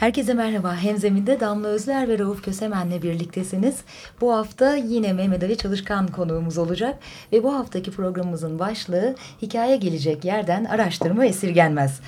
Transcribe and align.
Herkese 0.00 0.34
merhaba. 0.34 0.76
Hemzeminde 0.76 1.40
Damla 1.40 1.68
Özler 1.68 2.08
ve 2.08 2.18
Rauf 2.18 2.42
Kösemen'le 2.42 3.02
birliktesiniz. 3.02 3.76
Bu 4.20 4.32
hafta 4.32 4.76
yine 4.76 5.12
Mehmet 5.12 5.42
Ali 5.42 5.56
Çalışkan 5.56 6.06
konuğumuz 6.06 6.58
olacak. 6.58 6.98
Ve 7.32 7.42
bu 7.42 7.54
haftaki 7.54 7.90
programımızın 7.90 8.58
başlığı 8.58 9.14
hikaye 9.42 9.76
gelecek 9.76 10.24
yerden 10.24 10.64
araştırma 10.64 11.24
esirgenmez. 11.24 12.00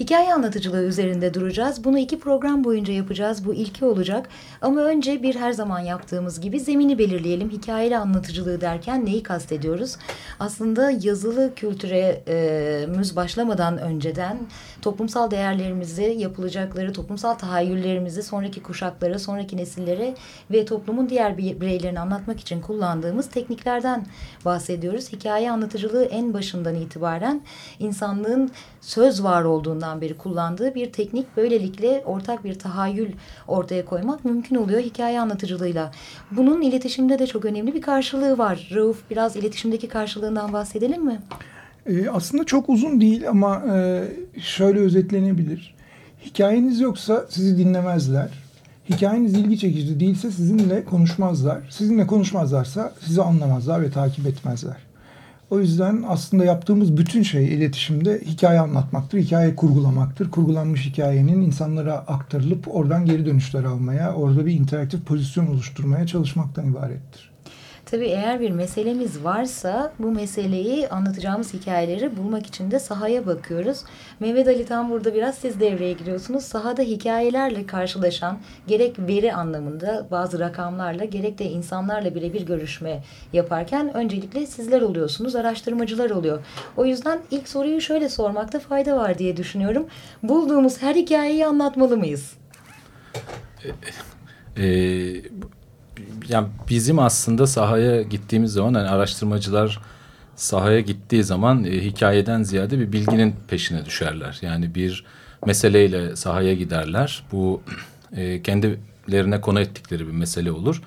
Hikaye 0.00 0.34
anlatıcılığı 0.34 0.82
üzerinde 0.82 1.34
duracağız. 1.34 1.84
Bunu 1.84 1.98
iki 1.98 2.18
program 2.18 2.64
boyunca 2.64 2.92
yapacağız. 2.92 3.46
Bu 3.46 3.54
ilki 3.54 3.84
olacak. 3.84 4.28
Ama 4.62 4.80
önce 4.80 5.22
bir 5.22 5.34
her 5.34 5.52
zaman 5.52 5.80
yaptığımız 5.80 6.40
gibi 6.40 6.60
zemini 6.60 6.98
belirleyelim. 6.98 7.50
Hikayeli 7.50 7.96
anlatıcılığı 7.96 8.60
derken 8.60 9.06
neyi 9.06 9.22
kastediyoruz? 9.22 9.96
Aslında 10.40 10.90
yazılı 10.90 11.54
kültüre 11.54 12.22
e, 12.28 12.86
müz 12.96 13.16
başlamadan 13.16 13.78
önceden 13.78 14.38
toplumsal 14.82 15.30
değerlerimizi, 15.30 16.16
yapılacakları 16.18 16.92
toplumsal 16.92 17.34
tahayyüllerimizi 17.34 18.22
sonraki 18.22 18.62
kuşaklara, 18.62 19.18
sonraki 19.18 19.56
nesillere 19.56 20.14
ve 20.50 20.64
toplumun 20.64 21.08
diğer 21.08 21.38
bireylerini 21.38 22.00
anlatmak 22.00 22.40
için 22.40 22.60
kullandığımız 22.60 23.28
tekniklerden 23.28 24.06
bahsediyoruz. 24.44 25.12
Hikaye 25.12 25.50
anlatıcılığı 25.50 26.04
en 26.04 26.34
başından 26.34 26.74
itibaren 26.74 27.42
insanlığın 27.78 28.50
söz 28.80 29.24
var 29.24 29.44
olduğundan 29.44 29.87
beri 30.00 30.16
kullandığı 30.16 30.74
bir 30.74 30.92
teknik. 30.92 31.26
Böylelikle 31.36 32.02
ortak 32.06 32.44
bir 32.44 32.54
tahayyül 32.54 33.12
ortaya 33.48 33.84
koymak 33.84 34.24
mümkün 34.24 34.56
oluyor 34.56 34.80
hikaye 34.80 35.20
anlatıcılığıyla. 35.20 35.92
Bunun 36.30 36.62
iletişimde 36.62 37.18
de 37.18 37.26
çok 37.26 37.44
önemli 37.44 37.74
bir 37.74 37.82
karşılığı 37.82 38.38
var. 38.38 38.70
Rauf 38.74 39.10
biraz 39.10 39.36
iletişimdeki 39.36 39.88
karşılığından 39.88 40.52
bahsedelim 40.52 41.04
mi? 41.04 41.20
Ee, 41.86 42.08
aslında 42.08 42.44
çok 42.44 42.68
uzun 42.68 43.00
değil 43.00 43.28
ama 43.28 43.62
e, 43.74 44.04
şöyle 44.40 44.78
özetlenebilir. 44.78 45.74
Hikayeniz 46.24 46.80
yoksa 46.80 47.26
sizi 47.28 47.58
dinlemezler. 47.58 48.28
Hikayeniz 48.90 49.34
ilgi 49.34 49.58
çekici 49.58 50.00
değilse 50.00 50.30
sizinle 50.30 50.84
konuşmazlar. 50.84 51.58
Sizinle 51.70 52.06
konuşmazlarsa 52.06 52.92
sizi 53.00 53.22
anlamazlar 53.22 53.82
ve 53.82 53.90
takip 53.90 54.26
etmezler. 54.26 54.87
O 55.50 55.60
yüzden 55.60 56.04
aslında 56.08 56.44
yaptığımız 56.44 56.96
bütün 56.96 57.22
şey 57.22 57.54
iletişimde 57.54 58.20
hikaye 58.24 58.60
anlatmaktır, 58.60 59.18
hikaye 59.18 59.56
kurgulamaktır. 59.56 60.30
Kurgulanmış 60.30 60.86
hikayenin 60.86 61.42
insanlara 61.42 61.94
aktarılıp 61.94 62.76
oradan 62.76 63.04
geri 63.04 63.26
dönüşler 63.26 63.64
almaya, 63.64 64.14
orada 64.14 64.46
bir 64.46 64.52
interaktif 64.52 65.06
pozisyon 65.06 65.46
oluşturmaya 65.46 66.06
çalışmaktan 66.06 66.70
ibarettir. 66.70 67.30
Tabii 67.90 68.06
eğer 68.06 68.40
bir 68.40 68.50
meselemiz 68.50 69.24
varsa 69.24 69.92
bu 69.98 70.10
meseleyi 70.12 70.88
anlatacağımız 70.88 71.54
hikayeleri 71.54 72.16
bulmak 72.16 72.46
için 72.46 72.70
de 72.70 72.78
sahaya 72.78 73.26
bakıyoruz. 73.26 73.84
Mehmet 74.20 74.48
Ali 74.48 74.66
tam 74.66 74.90
burada 74.90 75.14
biraz 75.14 75.34
siz 75.34 75.60
devreye 75.60 75.92
giriyorsunuz. 75.92 76.44
Sahada 76.44 76.82
hikayelerle 76.82 77.66
karşılaşan 77.66 78.38
gerek 78.66 78.98
veri 78.98 79.34
anlamında 79.34 80.06
bazı 80.10 80.38
rakamlarla 80.38 81.04
gerek 81.04 81.38
de 81.38 81.44
insanlarla 81.44 82.14
birebir 82.14 82.46
görüşme 82.46 83.02
yaparken 83.32 83.94
öncelikle 83.94 84.46
sizler 84.46 84.80
oluyorsunuz, 84.80 85.36
araştırmacılar 85.36 86.10
oluyor. 86.10 86.44
O 86.76 86.84
yüzden 86.84 87.20
ilk 87.30 87.48
soruyu 87.48 87.80
şöyle 87.80 88.08
sormakta 88.08 88.58
fayda 88.58 88.96
var 88.96 89.18
diye 89.18 89.36
düşünüyorum. 89.36 89.86
Bulduğumuz 90.22 90.82
her 90.82 90.94
hikayeyi 90.94 91.46
anlatmalı 91.46 91.96
mıyız? 91.96 92.32
Ee, 94.56 95.22
yani 96.28 96.48
bizim 96.70 96.98
aslında 96.98 97.46
sahaya 97.46 98.02
gittiğimiz 98.02 98.52
zaman 98.52 98.74
yani 98.74 98.88
araştırmacılar 98.88 99.80
sahaya 100.36 100.80
gittiği 100.80 101.24
zaman 101.24 101.64
e, 101.64 101.84
hikayeden 101.84 102.42
ziyade 102.42 102.78
bir 102.78 102.92
bilginin 102.92 103.34
peşine 103.48 103.84
düşerler. 103.84 104.38
Yani 104.42 104.74
bir 104.74 105.04
meseleyle 105.46 106.16
sahaya 106.16 106.54
giderler. 106.54 107.24
Bu 107.32 107.62
e, 108.16 108.42
kendilerine 108.42 109.40
konu 109.40 109.60
ettikleri 109.60 110.06
bir 110.06 110.12
mesele 110.12 110.52
olur. 110.52 110.82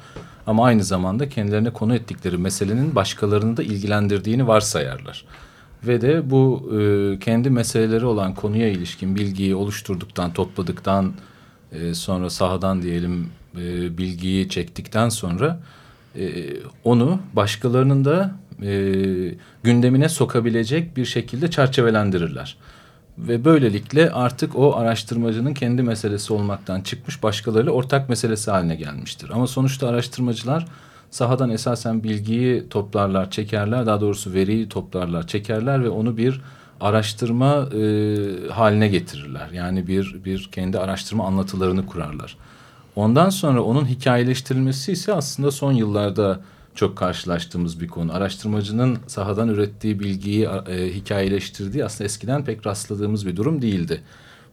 Ama 0.47 0.65
aynı 0.65 0.83
zamanda 0.83 1.29
kendilerine 1.29 1.69
konu 1.69 1.95
ettikleri 1.95 2.37
meselenin 2.37 2.95
başkalarını 2.95 3.57
da 3.57 3.63
ilgilendirdiğini 3.63 4.47
varsayarlar. 4.47 5.25
Ve 5.83 6.01
de 6.01 6.31
bu 6.31 6.71
e, 6.79 7.19
kendi 7.19 7.49
meseleleri 7.49 8.05
olan 8.05 8.35
konuya 8.35 8.67
ilişkin 8.67 9.15
bilgiyi 9.15 9.55
oluşturduktan, 9.55 10.33
topladıktan 10.33 11.13
e, 11.71 11.93
sonra 11.93 12.29
sahadan 12.29 12.81
diyelim 12.81 13.29
e, 13.57 13.97
bilgiyi 13.97 14.49
çektikten 14.49 15.09
sonra 15.09 15.59
e, 16.15 16.43
onu 16.83 17.19
başkalarının 17.33 18.05
da 18.05 18.35
e, 18.61 18.71
gündemine 19.63 20.09
sokabilecek 20.09 20.97
bir 20.97 21.05
şekilde 21.05 21.49
çerçevelendirirler. 21.51 22.57
Ve 23.17 23.45
böylelikle 23.45 24.11
artık 24.11 24.55
o 24.55 24.75
araştırmacının 24.75 25.53
kendi 25.53 25.83
meselesi 25.83 26.33
olmaktan 26.33 26.81
çıkmış 26.81 27.23
başkalarıyla 27.23 27.71
ortak 27.71 28.09
meselesi 28.09 28.51
haline 28.51 28.75
gelmiştir. 28.75 29.29
Ama 29.29 29.47
sonuçta 29.47 29.87
araştırmacılar 29.87 30.65
sahadan 31.11 31.49
esasen 31.49 32.03
bilgiyi 32.03 32.69
toplarlar, 32.69 33.31
çekerler. 33.31 33.85
Daha 33.85 34.01
doğrusu 34.01 34.33
veriyi 34.33 34.69
toplarlar, 34.69 35.27
çekerler 35.27 35.83
ve 35.83 35.89
onu 35.89 36.17
bir 36.17 36.41
araştırma 36.81 37.69
e, 37.75 38.49
haline 38.49 38.87
getirirler. 38.87 39.49
Yani 39.53 39.87
bir 39.87 40.21
bir 40.25 40.49
kendi 40.51 40.79
araştırma 40.79 41.27
anlatılarını 41.27 41.85
kurarlar. 41.85 42.37
Ondan 42.95 43.29
sonra 43.29 43.61
onun 43.61 43.85
hikayeleştirilmesi 43.85 44.91
ise 44.91 45.13
aslında 45.13 45.51
son 45.51 45.71
yıllarda 45.71 46.41
çok 46.75 46.97
karşılaştığımız 46.97 47.81
bir 47.81 47.87
konu. 47.87 48.13
Araştırmacının 48.13 48.97
sahadan 49.07 49.49
ürettiği 49.49 49.99
bilgiyi 49.99 50.47
e, 50.67 50.93
hikayeleştirdiği 50.93 51.85
aslında 51.85 52.03
eskiden 52.03 52.45
pek 52.45 52.67
rastladığımız 52.67 53.27
bir 53.27 53.35
durum 53.35 53.61
değildi. 53.61 54.01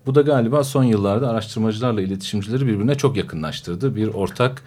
Bu 0.06 0.14
da 0.14 0.20
galiba 0.20 0.64
son 0.64 0.84
yıllarda 0.84 1.30
araştırmacılarla 1.30 2.00
iletişimcileri 2.00 2.66
birbirine 2.66 2.94
çok 2.94 3.16
yakınlaştırdı. 3.16 3.96
Bir 3.96 4.08
ortak 4.08 4.62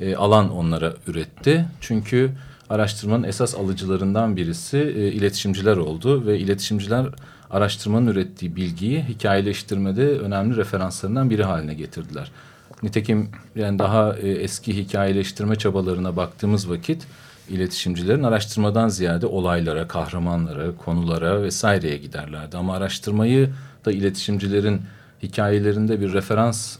e, 0.00 0.16
alan 0.16 0.50
onlara 0.50 0.94
üretti. 1.06 1.66
Çünkü 1.80 2.30
araştırmanın 2.70 3.22
esas 3.22 3.54
alıcılarından 3.54 4.36
birisi 4.36 4.78
e, 4.78 5.12
iletişimciler 5.12 5.76
oldu 5.76 6.26
ve 6.26 6.38
iletişimciler 6.38 7.06
araştırmanın 7.50 8.06
ürettiği 8.06 8.56
bilgiyi 8.56 9.04
hikayeleştirmede 9.08 10.18
önemli 10.18 10.56
referanslarından 10.56 11.30
biri 11.30 11.44
haline 11.44 11.74
getirdiler. 11.74 12.30
Nitekim 12.82 13.30
yani 13.56 13.78
daha 13.78 14.16
e, 14.16 14.28
eski 14.28 14.76
hikayeleştirme 14.76 15.56
çabalarına 15.56 16.16
baktığımız 16.16 16.70
vakit 16.70 17.06
iletişimcilerin 17.48 18.22
araştırmadan 18.22 18.88
ziyade 18.88 19.26
olaylara, 19.26 19.88
kahramanlara, 19.88 20.76
konulara 20.76 21.42
vesaireye 21.42 21.96
giderlerdi. 21.96 22.56
Ama 22.56 22.76
araştırmayı 22.76 23.50
da 23.84 23.92
iletişimcilerin 23.92 24.82
hikayelerinde 25.22 26.00
bir 26.00 26.12
referans 26.12 26.76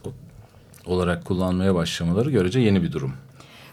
olarak 0.87 1.25
kullanmaya 1.25 1.75
başlamaları 1.75 2.31
görece 2.31 2.61
yeni 2.61 2.83
bir 2.83 2.93
durum. 2.93 3.13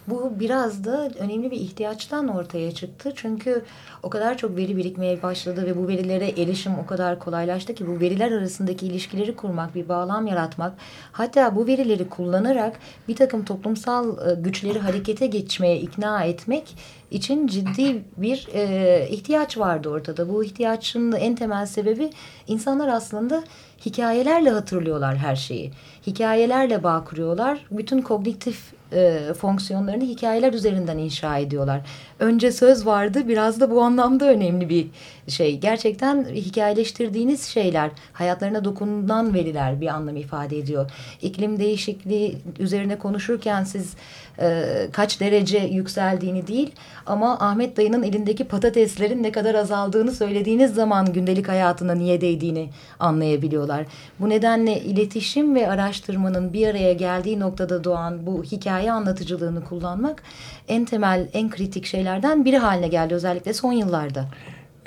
Bu 0.08 0.40
biraz 0.40 0.84
da 0.84 1.10
önemli 1.20 1.52
bir 1.52 1.58
ihtiyaçtan 1.58 2.28
ortaya 2.28 2.72
çıktı. 2.72 3.14
Çünkü 3.16 3.64
o 4.04 4.10
kadar 4.10 4.38
çok 4.38 4.58
veri 4.58 4.78
birikmeye 4.78 5.24
başladı 5.24 5.66
ve 5.66 5.78
bu 5.78 5.88
verilere 5.88 6.30
erişim 6.42 6.80
o 6.80 6.86
kadar 6.86 7.20
kolaylaştı 7.20 7.74
ki 7.76 7.88
bu 7.88 8.00
veriler 8.00 8.32
arasındaki 8.32 8.88
ilişkileri 8.88 9.36
kurmak, 9.36 9.76
bir 9.76 9.90
bağlam 9.90 10.28
yaratmak, 10.28 10.74
hatta 11.12 11.56
bu 11.56 11.68
verileri 11.68 12.10
kullanarak 12.10 12.80
bir 13.08 13.16
takım 13.16 13.46
toplumsal 13.46 14.30
e, 14.30 14.36
güçleri 14.36 14.80
harekete 14.80 15.28
geçmeye 15.28 15.80
ikna 15.80 16.24
etmek 16.24 16.76
için 17.14 17.48
ciddi 17.48 18.04
bir 18.18 18.48
e, 18.54 19.08
ihtiyaç 19.10 19.58
vardı 19.58 19.90
ortada. 19.90 20.30
Bu 20.30 20.44
ihtiyacın 20.44 21.12
en 21.12 21.36
temel 21.36 21.66
sebebi 21.66 22.10
insanlar 22.48 22.88
aslında 22.88 23.44
hikayelerle 23.86 24.50
hatırlıyorlar 24.50 25.18
her 25.18 25.36
şeyi. 25.36 25.72
Hikayelerle 26.08 26.84
bağ 26.84 27.04
kuruyorlar. 27.04 27.66
Bütün 27.72 28.02
kognitif 28.02 28.74
e, 28.94 29.34
fonksiyonlarını 29.34 30.04
hikayeler 30.04 30.54
üzerinden 30.54 30.98
inşa 30.98 31.38
ediyorlar. 31.38 31.82
Önce 32.20 32.52
söz 32.52 32.86
vardı 32.86 33.28
biraz 33.28 33.60
da 33.60 33.72
bu 33.72 33.82
anlamda 33.82 34.26
önemli 34.26 34.70
bir 34.70 34.88
şey. 35.28 35.60
Gerçekten 35.60 36.26
hikayeleştirdiğiniz 36.26 37.44
şeyler 37.44 37.92
hayatlarına 38.14 38.66
dokunulan 38.66 39.34
veriler 39.34 39.82
bir 39.82 39.88
anlam 39.88 40.18
ifade 40.18 40.58
ediyor. 40.58 40.92
İklim 41.22 41.60
değişikliği 41.60 42.38
üzerine 42.60 42.98
konuşurken 42.98 43.64
siz 43.64 43.94
e, 44.40 44.66
kaç 44.92 45.20
derece 45.20 45.58
yükseldiğini 45.58 46.48
değil 46.48 46.72
ama 47.06 47.40
Ahmet 47.40 47.78
dayının 47.78 48.04
elindeki 48.04 48.44
patateslerin 48.44 49.24
ne 49.24 49.32
kadar 49.32 49.56
azaldığını 49.56 50.12
söylediğiniz 50.12 50.74
zaman 50.74 51.14
gündelik 51.14 51.48
hayatına 51.48 51.96
niye 51.96 52.22
değdiğini 52.22 52.70
anlayabiliyorlar. 53.00 53.86
Bu 54.20 54.30
nedenle 54.30 54.82
iletişim 54.82 55.56
ve 55.56 55.70
araştırmanın 55.70 56.54
bir 56.54 56.68
araya 56.68 56.94
geldiği 56.94 57.40
noktada 57.40 57.84
doğan 57.84 58.26
bu 58.26 58.44
hikaye 58.44 58.92
anlatıcılığını 58.92 59.64
kullanmak 59.64 60.24
en 60.68 60.86
temel, 60.86 61.30
en 61.34 61.50
kritik 61.50 61.86
şeylerden 61.86 62.46
biri 62.46 62.58
haline 62.58 62.88
geldi 62.88 63.14
özellikle 63.14 63.54
son 63.54 63.74
yıllarda. 63.74 64.26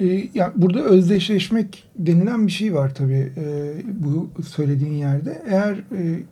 Ee, 0.00 0.28
yani 0.34 0.52
burada 0.56 0.82
özdeşleşmek 0.82 1.84
denilen 1.98 2.46
bir 2.46 2.52
şey 2.52 2.74
var 2.74 2.94
tabii 2.94 3.32
e, 3.36 3.74
bu 3.84 4.30
söylediğin 4.46 4.94
yerde. 4.94 5.42
Eğer 5.48 5.72
e, 5.72 6.22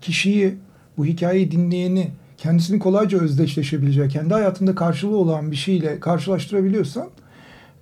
kişiyi, 0.00 0.54
bu 0.98 1.06
hikayeyi 1.06 1.50
dinleyeni 1.50 2.08
kendisini 2.38 2.78
kolayca 2.78 3.18
özdeşleşebileceği, 3.18 4.08
kendi 4.08 4.34
hayatında 4.34 4.74
karşılığı 4.74 5.16
olan 5.16 5.50
bir 5.50 5.56
şeyle 5.56 6.00
karşılaştırabiliyorsan 6.00 7.08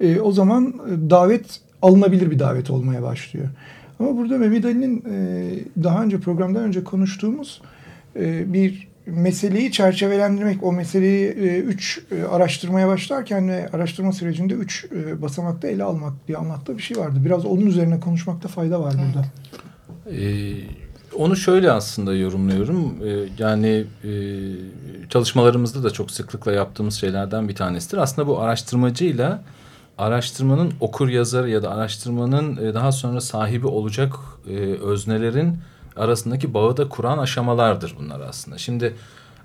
e, 0.00 0.20
o 0.20 0.32
zaman 0.32 0.66
e, 0.66 1.10
davet 1.10 1.60
alınabilir 1.82 2.30
bir 2.30 2.38
davet 2.38 2.70
olmaya 2.70 3.02
başlıyor. 3.02 3.46
Ama 4.00 4.16
burada 4.16 4.38
Mehmet 4.38 4.64
Ali'nin 4.64 5.04
e, 5.10 5.50
daha 5.84 6.02
önce 6.02 6.20
programdan 6.20 6.62
önce 6.62 6.84
konuştuğumuz 6.84 7.62
e, 8.16 8.52
bir 8.52 8.88
meseleyi 9.06 9.72
çerçevelendirmek, 9.72 10.62
o 10.62 10.72
meseleyi 10.72 11.26
e, 11.28 11.58
üç 11.58 12.02
e, 12.10 12.24
araştırmaya 12.24 12.88
başlarken 12.88 13.48
ve 13.48 13.68
araştırma 13.72 14.12
sürecinde 14.12 14.54
üç 14.54 14.84
e, 14.84 15.22
basamakta 15.22 15.68
ele 15.68 15.84
almak 15.84 16.12
diye 16.28 16.38
anlattığı 16.38 16.78
bir 16.78 16.82
şey 16.82 16.96
vardı. 16.96 17.18
Biraz 17.24 17.44
onun 17.44 17.66
üzerine 17.66 18.00
konuşmakta 18.00 18.48
fayda 18.48 18.80
var 18.80 18.94
evet. 18.96 19.04
burada. 19.06 19.26
Ee, 20.16 20.85
onu 21.18 21.36
şöyle 21.36 21.72
aslında 21.72 22.14
yorumluyorum. 22.14 22.94
Ee, 23.04 23.28
yani 23.38 23.84
e, 24.04 24.10
çalışmalarımızda 25.08 25.82
da 25.82 25.90
çok 25.90 26.10
sıklıkla 26.10 26.52
yaptığımız 26.52 26.94
şeylerden 26.94 27.48
bir 27.48 27.54
tanesidir. 27.54 27.98
Aslında 27.98 28.28
bu 28.28 28.40
araştırmacıyla 28.40 29.42
araştırmanın 29.98 30.72
okur 30.80 31.08
yazarı 31.08 31.50
ya 31.50 31.62
da 31.62 31.70
araştırmanın 31.70 32.56
e, 32.56 32.74
daha 32.74 32.92
sonra 32.92 33.20
sahibi 33.20 33.66
olacak 33.66 34.14
e, 34.48 34.52
öznelerin 34.60 35.58
arasındaki 35.96 36.54
bağı 36.54 36.76
da 36.76 36.88
kuran 36.88 37.18
aşamalardır 37.18 37.94
bunlar 38.00 38.20
aslında. 38.20 38.58
Şimdi 38.58 38.94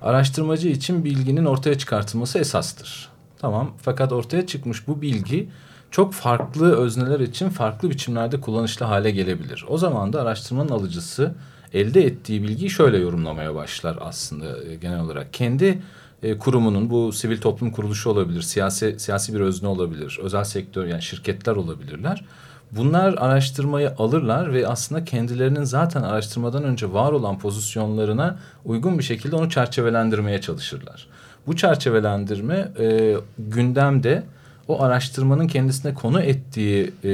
araştırmacı 0.02 0.70
için 0.70 1.06
bilginin 1.06 1.46
ortaya 1.46 1.78
çıkartılması 1.78 2.40
esastır. 2.40 3.10
Tamam 3.40 3.72
fakat 3.82 4.12
ortaya 4.12 4.48
çıkmış 4.48 4.88
bu 4.88 5.02
bilgi 5.02 5.50
çok 5.92 6.14
farklı 6.14 6.78
özneler 6.78 7.20
için 7.20 7.50
farklı 7.50 7.90
biçimlerde 7.90 8.42
kullanışlı 8.42 8.86
hale 8.86 9.12
gelebilir. 9.12 9.66
O 9.68 9.78
zaman 9.78 10.14
da 10.14 10.22
araştırmanın 10.22 10.70
alıcısı 10.70 11.34
elde 11.74 12.06
ettiği 12.06 12.44
bilgiyi 12.44 12.70
şöyle 12.70 12.98
yorumlamaya 12.98 13.56
başlar 13.56 13.98
aslında 14.02 14.64
e, 14.64 14.76
genel 14.76 15.00
olarak. 15.00 15.34
Kendi 15.34 15.82
e, 16.24 16.38
kurumunun 16.38 16.90
bu 16.90 17.12
sivil 17.12 17.42
toplum 17.42 17.72
kuruluşu 17.72 18.10
olabilir, 18.10 18.42
siyasi 18.42 19.00
siyasi 19.00 19.34
bir 19.34 19.40
özne 19.40 19.68
olabilir, 19.68 20.20
özel 20.24 20.44
sektör 20.44 20.86
yani 20.86 21.02
şirketler 21.02 21.56
olabilirler. 21.56 22.26
Bunlar 22.72 23.16
araştırmayı 23.18 23.94
alırlar 23.98 24.54
ve 24.54 24.68
aslında 24.68 25.06
kendilerinin 25.06 25.64
zaten 25.64 26.02
araştırmadan 26.02 26.64
önce 26.64 26.94
var 26.94 27.12
olan 27.12 27.40
pozisyonlarına 27.40 28.40
uygun 28.66 29.00
bir 29.00 29.04
şekilde 29.04 29.36
onu 29.36 29.50
çerçevelendirmeye 29.50 30.42
çalışırlar. 30.42 31.08
Bu 31.48 31.56
çerçevelendirme 31.56 32.72
e, 32.80 33.16
gündemde 33.40 34.24
o 34.72 34.84
araştırmanın 34.84 35.48
kendisine 35.48 35.94
konu 35.94 36.22
ettiği 36.22 36.94
e, 37.04 37.10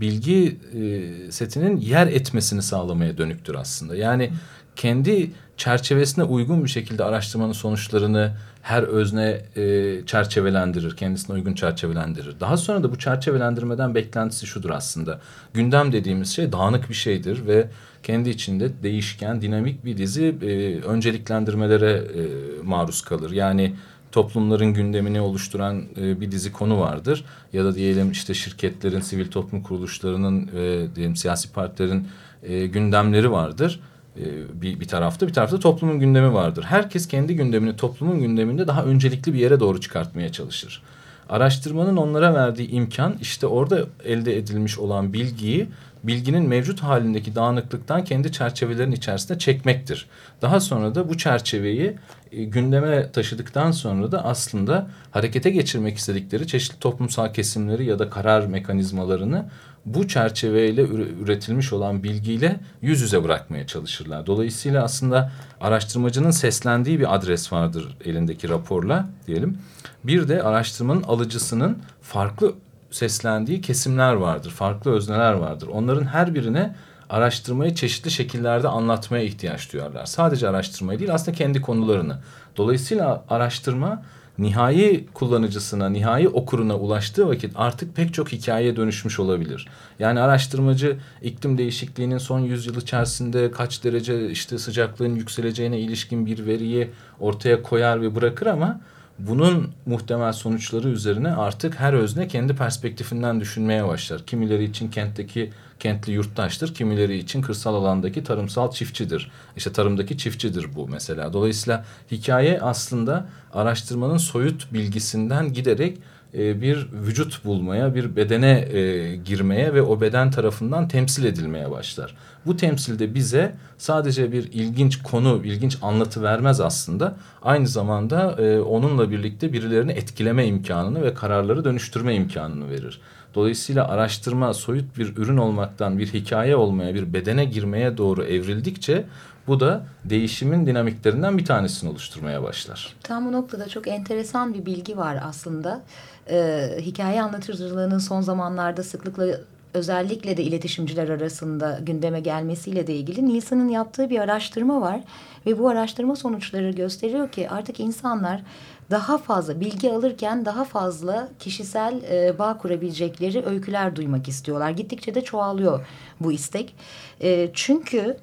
bilgi 0.00 0.58
e, 0.74 1.32
setinin 1.32 1.76
yer 1.76 2.06
etmesini 2.06 2.62
sağlamaya 2.62 3.18
dönüktür 3.18 3.54
aslında. 3.54 3.96
Yani 3.96 4.30
kendi 4.76 5.30
çerçevesine 5.56 6.24
uygun 6.24 6.64
bir 6.64 6.68
şekilde 6.68 7.04
araştırmanın 7.04 7.52
sonuçlarını 7.52 8.32
her 8.62 8.82
özne 8.82 9.40
e, 9.56 10.06
çerçevelendirir, 10.06 10.96
kendisine 10.96 11.36
uygun 11.36 11.54
çerçevelendirir. 11.54 12.40
Daha 12.40 12.56
sonra 12.56 12.82
da 12.82 12.92
bu 12.92 12.98
çerçevelendirmeden 12.98 13.94
beklentisi 13.94 14.46
şudur 14.46 14.70
aslında. 14.70 15.20
Gündem 15.54 15.92
dediğimiz 15.92 16.28
şey 16.34 16.52
dağınık 16.52 16.88
bir 16.88 16.94
şeydir 16.94 17.46
ve 17.46 17.68
kendi 18.02 18.30
içinde 18.30 18.82
değişken, 18.82 19.42
dinamik 19.42 19.84
bir 19.84 19.96
dizi 19.96 20.34
e, 20.42 20.80
önceliklendirmelere 20.80 21.92
e, 21.92 22.22
maruz 22.62 23.02
kalır. 23.02 23.30
Yani 23.30 23.74
toplumların 24.12 24.74
gündemini 24.74 25.20
oluşturan 25.20 25.82
e, 25.96 26.20
bir 26.20 26.30
dizi 26.30 26.52
konu 26.52 26.80
vardır. 26.80 27.24
Ya 27.52 27.64
da 27.64 27.74
diyelim 27.74 28.10
işte 28.10 28.34
şirketlerin, 28.34 29.00
sivil 29.00 29.30
toplum 29.30 29.62
kuruluşlarının 29.62 30.50
ve 30.54 30.94
diyelim 30.94 31.16
siyasi 31.16 31.52
partilerin 31.52 32.08
e, 32.42 32.66
gündemleri 32.66 33.32
vardır 33.32 33.80
e, 34.16 34.22
bir, 34.62 34.80
bir 34.80 34.88
tarafta 34.88 35.28
bir 35.28 35.32
tarafta 35.32 35.58
toplumun 35.58 36.00
gündemi 36.00 36.32
vardır. 36.34 36.64
Herkes 36.64 37.08
kendi 37.08 37.36
gündemini 37.36 37.76
toplumun 37.76 38.20
gündeminde 38.20 38.66
daha 38.66 38.84
öncelikli 38.84 39.34
bir 39.34 39.38
yere 39.38 39.60
doğru 39.60 39.80
çıkartmaya 39.80 40.32
çalışır. 40.32 40.82
Araştırmanın 41.28 41.96
onlara 41.96 42.34
verdiği 42.34 42.70
imkan 42.70 43.16
işte 43.20 43.46
orada 43.46 43.86
elde 44.04 44.36
edilmiş 44.36 44.78
olan 44.78 45.12
bilgiyi 45.12 45.68
bilginin 46.04 46.48
mevcut 46.48 46.80
halindeki 46.80 47.34
dağınıklıktan 47.34 48.04
kendi 48.04 48.32
çerçevelerin 48.32 48.92
içerisinde 48.92 49.38
çekmektir. 49.38 50.06
Daha 50.42 50.60
sonra 50.60 50.94
da 50.94 51.08
bu 51.08 51.18
çerçeveyi 51.18 51.86
e, 51.86 52.21
gündeme 52.32 53.12
taşıdıktan 53.12 53.70
sonra 53.70 54.12
da 54.12 54.24
aslında 54.24 54.86
harekete 55.10 55.50
geçirmek 55.50 55.96
istedikleri 55.96 56.46
çeşitli 56.46 56.78
toplumsal 56.78 57.32
kesimleri 57.32 57.84
ya 57.84 57.98
da 57.98 58.10
karar 58.10 58.46
mekanizmalarını 58.46 59.46
bu 59.86 60.08
çerçeveyle 60.08 60.82
üretilmiş 61.22 61.72
olan 61.72 62.02
bilgiyle 62.02 62.60
yüz 62.82 63.00
yüze 63.00 63.24
bırakmaya 63.24 63.66
çalışırlar. 63.66 64.26
Dolayısıyla 64.26 64.84
aslında 64.84 65.32
araştırmacının 65.60 66.30
seslendiği 66.30 67.00
bir 67.00 67.14
adres 67.14 67.52
vardır 67.52 67.96
elindeki 68.04 68.48
raporla 68.48 69.08
diyelim. 69.26 69.58
Bir 70.04 70.28
de 70.28 70.42
araştırmanın 70.42 71.02
alıcısının 71.02 71.78
farklı 72.02 72.54
seslendiği 72.90 73.60
kesimler 73.60 74.12
vardır, 74.12 74.50
farklı 74.50 74.90
özneler 74.90 75.32
vardır. 75.32 75.66
Onların 75.66 76.04
her 76.04 76.34
birine 76.34 76.74
araştırmayı 77.12 77.74
çeşitli 77.74 78.10
şekillerde 78.10 78.68
anlatmaya 78.68 79.24
ihtiyaç 79.24 79.72
duyarlar. 79.72 80.06
Sadece 80.06 80.48
araştırmayı 80.48 80.98
değil 80.98 81.14
aslında 81.14 81.36
kendi 81.36 81.60
konularını. 81.60 82.18
Dolayısıyla 82.56 83.24
araştırma 83.28 84.02
nihai 84.38 85.06
kullanıcısına, 85.14 85.88
nihai 85.88 86.28
okuruna 86.28 86.76
ulaştığı 86.76 87.28
vakit 87.28 87.52
artık 87.54 87.96
pek 87.96 88.14
çok 88.14 88.32
hikayeye 88.32 88.76
dönüşmüş 88.76 89.20
olabilir. 89.20 89.68
Yani 89.98 90.20
araştırmacı 90.20 90.98
iklim 91.22 91.58
değişikliğinin 91.58 92.18
son 92.18 92.40
yüzyıl 92.40 92.76
içerisinde 92.76 93.50
kaç 93.50 93.84
derece 93.84 94.30
işte 94.30 94.58
sıcaklığın 94.58 95.14
yükseleceğine 95.14 95.80
ilişkin 95.80 96.26
bir 96.26 96.46
veriyi 96.46 96.90
ortaya 97.20 97.62
koyar 97.62 98.02
ve 98.02 98.14
bırakır 98.14 98.46
ama 98.46 98.80
bunun 99.18 99.70
muhtemel 99.86 100.32
sonuçları 100.32 100.88
üzerine 100.88 101.32
artık 101.34 101.80
her 101.80 101.92
özne 101.92 102.28
kendi 102.28 102.56
perspektifinden 102.56 103.40
düşünmeye 103.40 103.88
başlar. 103.88 104.26
Kimileri 104.26 104.64
için 104.64 104.90
kentteki 104.90 105.50
kentli 105.82 106.12
yurttaştır, 106.12 106.74
kimileri 106.74 107.18
için 107.18 107.42
kırsal 107.42 107.74
alandaki 107.74 108.24
tarımsal 108.24 108.70
çiftçidir. 108.70 109.30
İşte 109.56 109.72
tarımdaki 109.72 110.18
çiftçidir 110.18 110.74
bu 110.74 110.88
mesela. 110.88 111.32
Dolayısıyla 111.32 111.84
hikaye 112.10 112.60
aslında 112.60 113.26
araştırmanın 113.52 114.16
soyut 114.16 114.72
bilgisinden 114.72 115.52
giderek 115.52 115.98
e, 116.34 116.60
bir 116.60 116.88
vücut 116.92 117.44
bulmaya, 117.44 117.94
bir 117.94 118.16
bedene 118.16 118.50
e, 118.50 119.16
girmeye 119.16 119.74
ve 119.74 119.82
o 119.82 120.00
beden 120.00 120.30
tarafından 120.30 120.88
temsil 120.88 121.24
edilmeye 121.24 121.70
başlar. 121.70 122.14
Bu 122.46 122.56
temsilde 122.56 123.14
bize 123.14 123.54
sadece 123.78 124.32
bir 124.32 124.52
ilginç 124.52 125.02
konu, 125.02 125.40
ilginç 125.44 125.78
anlatı 125.82 126.22
vermez 126.22 126.60
aslında. 126.60 127.16
Aynı 127.42 127.68
zamanda 127.68 128.42
e, 128.42 128.60
onunla 128.60 129.10
birlikte 129.10 129.52
birilerini 129.52 129.92
etkileme 129.92 130.46
imkanını 130.46 131.02
ve 131.02 131.14
kararları 131.14 131.64
dönüştürme 131.64 132.14
imkanını 132.14 132.70
verir. 132.70 133.00
Dolayısıyla 133.34 133.88
araştırma 133.88 134.54
soyut 134.54 134.98
bir 134.98 135.16
ürün 135.16 135.36
olmaktan 135.36 135.98
bir 135.98 136.12
hikaye 136.12 136.56
olmaya, 136.56 136.94
bir 136.94 137.12
bedene 137.12 137.44
girmeye 137.44 137.96
doğru 137.96 138.24
evrildikçe 138.24 139.04
bu 139.46 139.60
da 139.60 139.82
değişimin 140.04 140.66
dinamiklerinden 140.66 141.38
bir 141.38 141.44
tanesini 141.44 141.90
oluşturmaya 141.90 142.42
başlar. 142.42 142.96
Tam 143.02 143.26
bu 143.26 143.32
noktada 143.32 143.68
çok 143.68 143.88
enteresan 143.88 144.54
bir 144.54 144.66
bilgi 144.66 144.96
var 144.96 145.18
aslında. 145.24 145.82
Ee, 146.30 146.68
hikaye 146.80 147.22
anlatıcılığının 147.22 147.98
son 147.98 148.20
zamanlarda 148.20 148.82
sıklıkla 148.82 149.26
özellikle 149.74 150.36
de 150.36 150.42
iletişimciler 150.42 151.08
arasında 151.08 151.78
gündeme 151.82 152.20
gelmesiyle 152.20 152.86
de 152.86 152.94
ilgili 152.94 153.28
Nisan'ın 153.28 153.68
yaptığı 153.68 154.10
bir 154.10 154.18
araştırma 154.18 154.80
var. 154.80 155.00
Ve 155.46 155.58
bu 155.58 155.68
araştırma 155.68 156.16
sonuçları 156.16 156.70
gösteriyor 156.70 157.28
ki 157.28 157.50
artık 157.50 157.80
insanlar 157.80 158.42
daha 158.90 159.18
fazla 159.18 159.60
bilgi 159.60 159.92
alırken 159.92 160.44
daha 160.44 160.64
fazla 160.64 161.28
kişisel 161.38 162.02
e, 162.10 162.38
bağ 162.38 162.58
kurabilecekleri 162.58 163.46
öyküler 163.46 163.96
duymak 163.96 164.28
istiyorlar. 164.28 164.70
Gittikçe 164.70 165.14
de 165.14 165.24
çoğalıyor 165.24 165.86
bu 166.20 166.32
istek. 166.32 166.74
E, 167.20 167.50
çünkü 167.54 168.16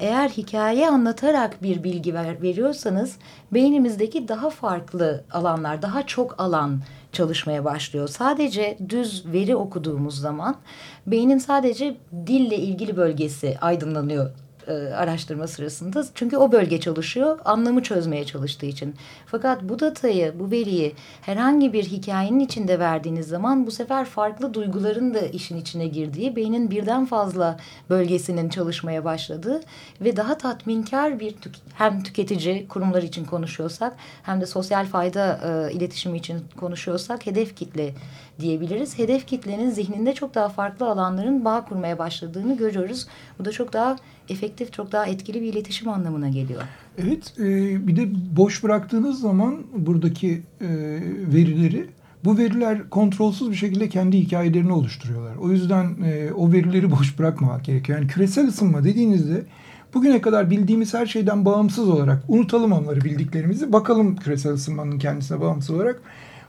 eğer 0.00 0.28
hikaye 0.28 0.88
anlatarak 0.88 1.62
bir 1.62 1.84
bilgi 1.84 2.14
ver, 2.14 2.42
veriyorsanız 2.42 3.16
beynimizdeki 3.52 4.28
daha 4.28 4.50
farklı 4.50 5.24
alanlar, 5.32 5.82
daha 5.82 6.06
çok 6.06 6.40
alan 6.40 6.80
çalışmaya 7.16 7.64
başlıyor. 7.64 8.08
Sadece 8.08 8.78
düz 8.88 9.24
veri 9.26 9.56
okuduğumuz 9.56 10.20
zaman 10.20 10.56
beynin 11.06 11.38
sadece 11.38 11.96
dille 12.26 12.56
ilgili 12.56 12.96
bölgesi 12.96 13.58
aydınlanıyor 13.60 14.30
e, 14.68 14.72
araştırma 14.72 15.46
sırasında. 15.46 16.04
Çünkü 16.14 16.36
o 16.36 16.52
bölge 16.52 16.80
çalışıyor, 16.80 17.38
anlamı 17.44 17.82
çözmeye 17.82 18.24
çalıştığı 18.24 18.66
için. 18.66 18.94
Fakat 19.26 19.62
bu 19.62 19.78
datayı, 19.78 20.34
bu 20.38 20.50
veriyi 20.50 20.94
herhangi 21.22 21.72
bir 21.72 21.84
hikayenin 21.84 22.40
içinde 22.40 22.78
verdiğiniz 22.78 23.28
zaman 23.28 23.66
bu 23.66 23.70
sefer 23.70 24.04
farklı 24.04 24.54
duyguların 24.54 25.14
da 25.14 25.20
işin 25.20 25.56
içine 25.56 25.86
girdiği, 25.86 26.36
beynin 26.36 26.70
birden 26.70 27.06
fazla 27.06 27.56
bölgesinin 27.90 28.48
çalışmaya 28.48 29.04
başladığı 29.04 29.60
ve 30.00 30.16
daha 30.16 30.38
tatminkar 30.38 31.20
bir 31.20 31.32
tük 31.32 31.54
hem 31.74 32.02
tüketici 32.02 32.68
kurumlar 32.68 33.02
için 33.02 33.24
konuşuyorsak 33.24 33.96
hem 34.22 34.40
de 34.40 34.46
sosyal 34.46 34.86
fayda 34.86 35.40
e, 35.44 35.72
iletişimi 35.72 36.18
için 36.18 36.44
konuşuyorsak 36.56 37.26
hedef 37.26 37.56
kitle 37.56 37.94
diyebiliriz. 38.40 38.98
Hedef 38.98 39.26
kitlenin 39.26 39.70
zihninde 39.70 40.14
çok 40.14 40.34
daha 40.34 40.48
farklı 40.48 40.86
alanların 40.86 41.44
bağ 41.44 41.64
kurmaya 41.64 41.98
başladığını 41.98 42.56
görüyoruz. 42.56 43.06
Bu 43.38 43.44
da 43.44 43.52
çok 43.52 43.72
daha 43.72 43.96
efektif, 44.28 44.72
çok 44.72 44.92
daha 44.92 45.06
etkili 45.06 45.42
bir 45.42 45.52
iletişim 45.52 45.88
anlamına 45.88 46.28
geliyor. 46.28 46.62
Evet, 46.98 47.34
e, 47.38 47.86
bir 47.86 47.96
de 47.96 48.08
boş 48.36 48.62
bıraktığınız 48.64 49.20
zaman 49.20 49.56
buradaki 49.76 50.42
e, 50.60 50.68
verileri, 51.34 51.86
bu 52.24 52.38
veriler 52.38 52.90
kontrolsüz 52.90 53.50
bir 53.50 53.56
şekilde 53.56 53.88
kendi 53.88 54.18
hikayelerini 54.18 54.72
oluşturuyorlar. 54.72 55.36
O 55.36 55.50
yüzden 55.50 55.96
e, 56.04 56.32
o 56.32 56.52
verileri 56.52 56.90
boş 56.98 57.18
bırakmamak 57.18 57.64
gerekiyor. 57.64 57.98
Yani 57.98 58.08
küresel 58.08 58.48
ısınma 58.48 58.84
dediğinizde 58.84 59.44
bugüne 59.94 60.20
kadar 60.20 60.50
bildiğimiz 60.50 60.94
her 60.94 61.06
şeyden 61.06 61.44
bağımsız 61.44 61.88
olarak 61.88 62.22
unutalım 62.28 62.72
onları 62.72 63.00
bildiklerimizi. 63.00 63.72
Bakalım 63.72 64.16
küresel 64.16 64.52
ısınmanın 64.52 64.98
kendisine 64.98 65.40
bağımsız 65.40 65.70
olarak. 65.70 66.02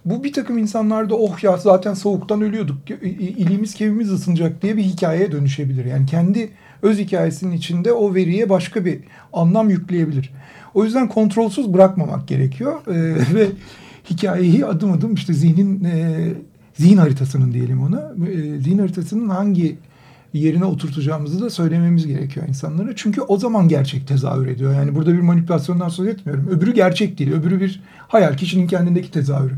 Bu 0.05 0.23
bir 0.23 0.33
takım 0.33 0.57
insanlarda 0.57 1.15
oh 1.15 1.43
ya 1.43 1.57
zaten 1.57 1.93
soğuktan 1.93 2.41
ölüyorduk, 2.41 2.77
iliğimiz 3.01 3.73
kevimiz 3.73 4.11
ısınacak 4.11 4.61
diye 4.61 4.77
bir 4.77 4.83
hikayeye 4.83 5.31
dönüşebilir. 5.31 5.85
Yani 5.85 6.05
kendi 6.05 6.49
öz 6.81 6.97
hikayesinin 6.97 7.51
içinde 7.51 7.93
o 7.93 8.15
veriye 8.15 8.49
başka 8.49 8.85
bir 8.85 8.99
anlam 9.33 9.69
yükleyebilir. 9.69 10.33
O 10.73 10.83
yüzden 10.83 11.07
kontrolsüz 11.07 11.73
bırakmamak 11.73 12.27
gerekiyor 12.27 12.81
ee, 12.87 12.93
ve 13.35 13.47
hikayeyi 14.09 14.65
adım 14.65 14.91
adım 14.91 15.13
işte 15.13 15.33
zihnin 15.33 15.83
e, 15.83 16.27
zihin 16.73 16.97
haritasının 16.97 17.53
diyelim 17.53 17.83
ona 17.83 18.13
e, 18.31 18.59
zihin 18.59 18.77
haritasının 18.77 19.29
hangi 19.29 19.77
yerine 20.33 20.65
oturtacağımızı 20.65 21.41
da 21.41 21.49
söylememiz 21.49 22.07
gerekiyor 22.07 22.47
insanlara. 22.47 22.95
Çünkü 22.95 23.21
o 23.21 23.37
zaman 23.37 23.67
gerçek 23.67 24.07
tezahür 24.07 24.47
ediyor. 24.47 24.73
Yani 24.73 24.95
burada 24.95 25.13
bir 25.13 25.19
manipülasyondan 25.19 25.89
söz 25.89 26.07
etmiyorum. 26.07 26.47
Öbürü 26.47 26.73
gerçek 26.73 27.19
değil. 27.19 27.31
Öbürü 27.31 27.59
bir 27.59 27.81
hayal. 28.07 28.37
Kişinin 28.37 28.67
kendindeki 28.67 29.11
tezahürü. 29.11 29.53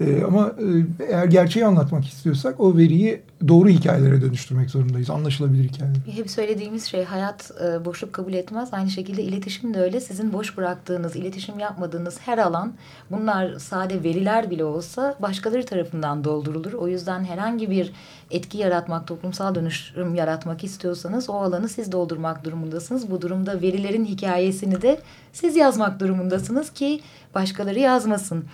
Ee, 0.00 0.22
ama 0.26 0.52
e, 1.00 1.04
eğer 1.04 1.24
gerçeği 1.24 1.66
anlatmak 1.66 2.04
istiyorsak 2.04 2.60
o 2.60 2.76
veriyi 2.76 3.22
doğru 3.48 3.68
hikayelere 3.68 4.20
dönüştürmek 4.20 4.70
zorundayız. 4.70 5.10
Anlaşılabilir 5.10 5.64
hikayeler. 5.64 5.96
Hep 6.16 6.30
söylediğimiz 6.30 6.84
şey 6.84 7.04
hayat 7.04 7.50
e, 7.64 7.84
boşluk 7.84 8.12
kabul 8.12 8.32
etmez. 8.32 8.68
Aynı 8.72 8.90
şekilde 8.90 9.22
iletişim 9.22 9.74
de 9.74 9.80
öyle. 9.80 10.00
Sizin 10.00 10.32
boş 10.32 10.56
bıraktığınız, 10.56 11.16
iletişim 11.16 11.58
yapmadığınız 11.58 12.18
her 12.24 12.38
alan 12.38 12.72
bunlar 13.10 13.58
sade 13.58 14.02
veriler 14.02 14.50
bile 14.50 14.64
olsa 14.64 15.16
başkaları 15.22 15.66
tarafından 15.66 16.24
doldurulur. 16.24 16.72
O 16.72 16.88
yüzden 16.88 17.24
herhangi 17.24 17.70
bir 17.70 17.92
etki 18.30 18.58
yaratmak, 18.58 19.06
toplumsal 19.06 19.54
dönüşüm 19.54 20.14
yaratmak 20.14 20.64
istiyorsanız 20.64 21.30
o 21.30 21.34
alanı 21.34 21.68
siz 21.68 21.92
doldurmak 21.92 22.44
durumundasınız. 22.44 23.10
Bu 23.10 23.20
durumda 23.20 23.60
verilerin 23.60 24.04
hikayesini 24.04 24.82
de 24.82 25.00
siz 25.32 25.56
yazmak 25.56 26.00
durumundasınız 26.00 26.70
ki 26.70 27.00
başkaları 27.34 27.78
yazmasın. 27.78 28.44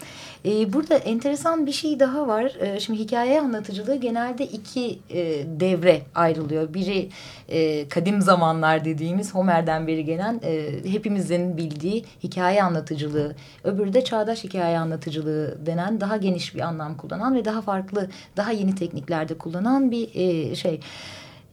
Ee, 0.44 0.72
burada 0.72 0.94
enteresan 0.94 1.66
bir 1.66 1.72
şey 1.72 2.00
daha 2.00 2.28
var. 2.28 2.52
Ee, 2.60 2.80
şimdi 2.80 2.98
hikaye 2.98 3.40
anlatıcılığı 3.40 3.96
genelde 3.96 4.46
iki 4.46 4.98
e, 5.10 5.44
devre 5.60 6.02
ayrılıyor. 6.14 6.74
Biri 6.74 7.08
e, 7.48 7.88
kadim 7.88 8.22
zamanlar 8.22 8.84
dediğimiz 8.84 9.34
Homer'den 9.34 9.86
beri 9.86 10.04
gelen 10.04 10.40
e, 10.44 10.66
hepimizin 10.90 11.56
bildiği 11.56 12.04
hikaye 12.22 12.62
anlatıcılığı. 12.62 13.34
Öbürü 13.64 13.94
de 13.94 14.04
çağdaş 14.04 14.44
hikaye 14.44 14.78
anlatıcılığı 14.78 15.66
denen 15.66 16.00
daha 16.00 16.16
geniş 16.16 16.54
bir 16.54 16.60
anlam 16.60 16.96
kullanan 16.96 17.34
ve 17.34 17.44
daha 17.44 17.62
farklı, 17.62 18.08
daha 18.36 18.52
yeni 18.52 18.74
tekniklerde 18.74 19.38
kullanan 19.38 19.90
bir 19.90 20.08
e, 20.14 20.54
şey. 20.54 20.80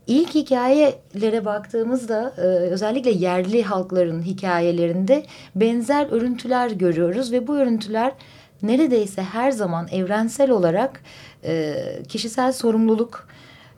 İlk 0.08 0.36
hikayelere 0.36 1.46
baktığımızda 1.46 2.34
e, 2.38 2.42
özellikle 2.42 3.12
yerli 3.12 3.64
halkların 3.64 4.22
hikayelerinde 4.22 5.26
benzer 5.56 6.08
örüntüler 6.12 6.72
görüyoruz 6.72 7.32
ve 7.32 7.48
bu 7.48 7.56
örüntüler 7.56 8.12
neredeyse 8.64 9.22
her 9.22 9.52
zaman 9.52 9.88
evrensel 9.88 10.50
olarak 10.50 11.02
e, 11.44 11.76
kişisel 12.10 12.52
sorumluluk, 12.52 13.28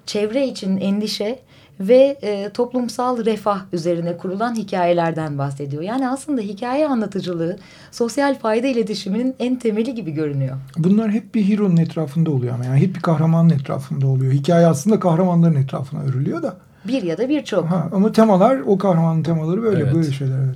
çevre 0.05 0.47
için 0.47 0.77
endişe 0.77 1.39
ve 1.79 2.17
e, 2.21 2.49
toplumsal 2.49 3.25
refah 3.25 3.61
üzerine 3.73 4.17
kurulan 4.17 4.55
hikayelerden 4.55 5.37
bahsediyor. 5.37 5.83
Yani 5.83 6.09
aslında 6.09 6.41
hikaye 6.41 6.87
anlatıcılığı 6.87 7.57
sosyal 7.91 8.39
fayda 8.39 8.67
iletişiminin 8.67 9.35
en 9.39 9.55
temeli 9.55 9.95
gibi 9.95 10.11
görünüyor. 10.11 10.57
Bunlar 10.77 11.11
hep 11.11 11.35
bir 11.35 11.49
hero'nun 11.49 11.77
etrafında 11.77 12.31
oluyor 12.31 12.53
ama 12.53 12.65
yani 12.65 12.79
hep 12.79 12.95
bir 12.95 13.01
kahramanın 13.01 13.49
etrafında 13.49 14.07
oluyor. 14.07 14.33
Hikaye 14.33 14.67
aslında 14.67 14.99
kahramanların 14.99 15.55
etrafına 15.55 16.01
örülüyor 16.01 16.43
da. 16.43 16.57
Bir 16.87 17.03
ya 17.03 17.17
da 17.17 17.29
birçok. 17.29 17.67
Ama 17.91 18.11
temalar 18.11 18.59
o 18.59 18.77
kahramanın 18.77 19.23
temaları 19.23 19.61
böyle 19.61 19.83
evet. 19.83 19.93
böyle 19.93 20.11
şeyler 20.11 20.37
evet. 20.37 20.55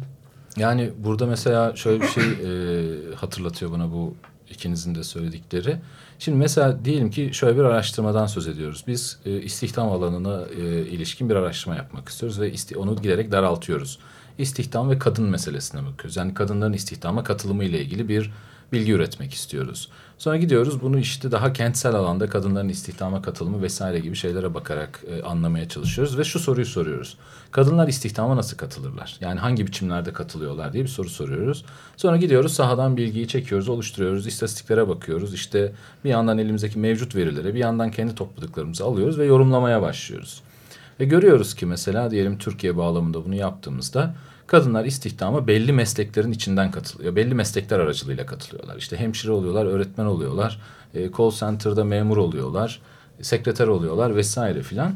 Yani 0.57 0.89
burada 1.03 1.25
mesela 1.25 1.75
şöyle 1.75 2.01
bir 2.01 2.07
şey 2.07 2.23
e, 2.23 3.15
hatırlatıyor 3.15 3.71
bana 3.71 3.91
bu 3.91 4.13
ikinizin 4.51 4.95
de 4.95 5.03
söyledikleri. 5.03 5.77
Şimdi 6.19 6.37
mesela 6.37 6.85
diyelim 6.85 7.09
ki 7.09 7.29
şöyle 7.33 7.57
bir 7.57 7.63
araştırmadan 7.63 8.25
söz 8.25 8.47
ediyoruz. 8.47 8.83
Biz 8.87 9.19
e, 9.25 9.41
istihdam 9.41 9.91
alanına 9.91 10.45
e, 10.57 10.61
ilişkin 10.81 11.29
bir 11.29 11.35
araştırma 11.35 11.75
yapmak 11.75 12.09
istiyoruz 12.09 12.39
ve 12.39 12.51
isti 12.51 12.77
onu 12.77 12.95
giderek 12.95 13.31
daraltıyoruz. 13.31 13.99
İstihdam 14.37 14.89
ve 14.89 14.99
kadın 14.99 15.29
meselesine 15.29 15.81
bakıyoruz. 15.85 16.17
Yani 16.17 16.33
kadınların 16.33 16.73
istihdama 16.73 17.23
katılımı 17.23 17.63
ile 17.63 17.81
ilgili 17.81 18.09
bir 18.09 18.31
bilgi 18.73 18.91
üretmek 18.91 19.33
istiyoruz. 19.33 19.89
Sonra 20.17 20.37
gidiyoruz 20.37 20.81
bunu 20.81 20.99
işte 20.99 21.31
daha 21.31 21.53
kentsel 21.53 21.95
alanda 21.95 22.29
kadınların 22.29 22.69
istihdama 22.69 23.21
katılımı 23.21 23.61
vesaire 23.61 23.99
gibi 23.99 24.15
şeylere 24.15 24.53
bakarak 24.53 25.03
e, 25.07 25.23
anlamaya 25.23 25.69
çalışıyoruz 25.69 26.17
ve 26.17 26.23
şu 26.23 26.39
soruyu 26.39 26.65
soruyoruz. 26.65 27.17
Kadınlar 27.51 27.87
istihdama 27.87 28.37
nasıl 28.37 28.57
katılırlar? 28.57 29.17
Yani 29.21 29.39
hangi 29.39 29.67
biçimlerde 29.67 30.13
katılıyorlar 30.13 30.73
diye 30.73 30.83
bir 30.83 30.89
soru 30.89 31.09
soruyoruz. 31.09 31.65
Sonra 31.97 32.17
gidiyoruz 32.17 32.53
sahadan 32.53 32.97
bilgiyi 32.97 33.27
çekiyoruz, 33.27 33.69
oluşturuyoruz, 33.69 34.27
istatistiklere 34.27 34.87
bakıyoruz. 34.87 35.33
İşte 35.33 35.73
bir 36.03 36.09
yandan 36.09 36.37
elimizdeki 36.37 36.79
mevcut 36.79 37.15
verilere 37.15 37.53
bir 37.53 37.59
yandan 37.59 37.91
kendi 37.91 38.15
topladıklarımızı 38.15 38.83
alıyoruz 38.83 39.19
ve 39.19 39.25
yorumlamaya 39.25 39.81
başlıyoruz. 39.81 40.41
Ve 40.99 41.05
görüyoruz 41.05 41.53
ki 41.53 41.65
mesela 41.65 42.11
diyelim 42.11 42.37
Türkiye 42.37 42.77
bağlamında 42.77 43.25
bunu 43.25 43.35
yaptığımızda 43.35 44.15
kadınlar 44.51 44.85
istihdama 44.85 45.47
belli 45.47 45.73
mesleklerin 45.73 46.31
içinden 46.31 46.71
katılıyor. 46.71 47.15
Belli 47.15 47.35
meslekler 47.35 47.79
aracılığıyla 47.79 48.25
katılıyorlar. 48.25 48.77
İşte 48.77 48.97
hemşire 48.97 49.31
oluyorlar, 49.31 49.65
öğretmen 49.65 50.05
oluyorlar, 50.05 50.61
e, 50.93 51.11
call 51.17 51.31
center'da 51.31 51.83
memur 51.83 52.17
oluyorlar, 52.17 52.81
sekreter 53.21 53.67
oluyorlar 53.67 54.15
vesaire 54.15 54.61
filan. 54.61 54.93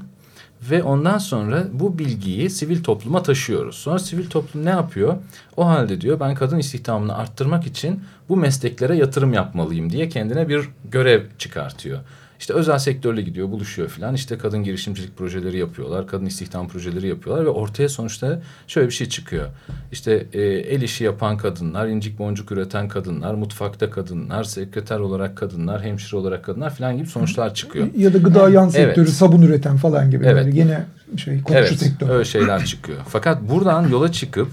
Ve 0.72 0.84
ondan 0.84 1.18
sonra 1.18 1.68
bu 1.74 2.00
bilgiyi 2.00 2.50
sivil 2.50 2.84
topluma 2.84 3.24
taşıyoruz. 3.24 3.76
Sonra 3.76 4.00
sivil 4.00 4.30
toplum 4.30 4.66
ne 4.66 4.70
yapıyor? 4.70 5.16
O 5.58 5.68
halde 5.68 6.02
diyor 6.02 6.20
ben 6.20 6.36
kadın 6.36 6.58
istihdamını 6.58 7.18
arttırmak 7.18 7.68
için 7.68 8.04
bu 8.30 8.38
mesleklere 8.38 8.96
yatırım 8.96 9.34
yapmalıyım 9.34 9.90
diye 9.90 10.10
kendine 10.10 10.50
bir 10.50 10.70
görev 10.92 11.24
çıkartıyor. 11.38 12.00
İşte 12.46 12.54
özel 12.54 12.78
sektörle 12.78 13.22
gidiyor, 13.22 13.52
buluşuyor 13.52 13.90
filan. 13.90 14.16
İşte 14.16 14.38
kadın 14.38 14.64
girişimcilik 14.64 15.18
projeleri 15.18 15.58
yapıyorlar, 15.58 16.08
kadın 16.08 16.26
istihdam 16.26 16.68
projeleri 16.68 17.08
yapıyorlar 17.08 17.46
ve 17.46 17.50
ortaya 17.50 17.90
sonuçta 17.90 18.42
şöyle 18.68 18.88
bir 18.88 18.94
şey 18.94 19.10
çıkıyor. 19.10 19.46
İşte 19.92 20.26
e, 20.34 20.42
el 20.42 20.82
işi 20.82 21.04
yapan 21.04 21.38
kadınlar, 21.38 21.88
incik 21.88 22.20
boncuk 22.20 22.52
üreten 22.52 22.88
kadınlar, 22.88 23.34
mutfakta 23.34 23.90
kadınlar, 23.90 24.44
sekreter 24.44 25.00
olarak 25.00 25.38
kadınlar, 25.38 25.84
hemşire 25.84 26.18
olarak 26.18 26.46
kadınlar 26.46 26.76
filan 26.76 26.98
gibi 26.98 27.08
sonuçlar 27.08 27.54
çıkıyor. 27.54 27.88
Ya 27.98 28.14
da 28.14 28.18
gıda 28.18 28.50
yan 28.50 28.70
sektörü, 28.70 29.06
evet. 29.06 29.16
sabun 29.16 29.42
üreten 29.42 29.78
falan 29.78 30.12
gibi. 30.12 30.26
Evet. 30.26 30.46
Böyle 30.46 30.58
yine 30.58 30.86
şey 31.18 31.42
komşu 31.42 31.60
evet, 31.60 31.80
sektör. 31.80 32.10
öyle 32.10 32.26
şeyler 32.26 32.66
çıkıyor. 32.66 33.00
Fakat 33.08 33.50
buradan 33.50 33.90
yola 33.90 34.12
çıkıp 34.12 34.50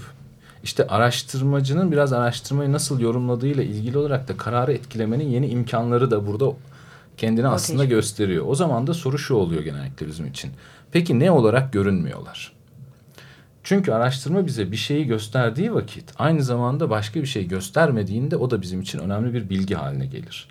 işte 0.63 0.87
araştırmacının 0.87 1.91
biraz 1.91 2.13
araştırmayı 2.13 2.71
nasıl 2.71 2.99
yorumladığıyla 2.99 3.63
ilgili 3.63 3.97
olarak 3.97 4.27
da 4.27 4.37
kararı 4.37 4.73
etkilemenin 4.73 5.29
yeni 5.29 5.47
imkanları 5.47 6.11
da 6.11 6.27
burada 6.27 6.45
kendini 7.17 7.47
Ateş. 7.47 7.55
aslında 7.63 7.85
gösteriyor. 7.85 8.45
O 8.47 8.55
zaman 8.55 8.87
da 8.87 8.93
soru 8.93 9.17
şu 9.17 9.35
oluyor 9.35 9.63
genellikle 9.63 10.07
bizim 10.07 10.25
için. 10.27 10.51
Peki 10.91 11.19
ne 11.19 11.31
olarak 11.31 11.73
görünmüyorlar? 11.73 12.51
Çünkü 13.63 13.91
araştırma 13.91 14.45
bize 14.45 14.71
bir 14.71 14.77
şeyi 14.77 15.07
gösterdiği 15.07 15.73
vakit 15.73 16.13
aynı 16.19 16.43
zamanda 16.43 16.89
başka 16.89 17.21
bir 17.21 17.25
şey 17.25 17.47
göstermediğinde 17.47 18.37
o 18.37 18.51
da 18.51 18.61
bizim 18.61 18.81
için 18.81 18.99
önemli 18.99 19.33
bir 19.33 19.49
bilgi 19.49 19.75
haline 19.75 20.05
gelir. 20.05 20.47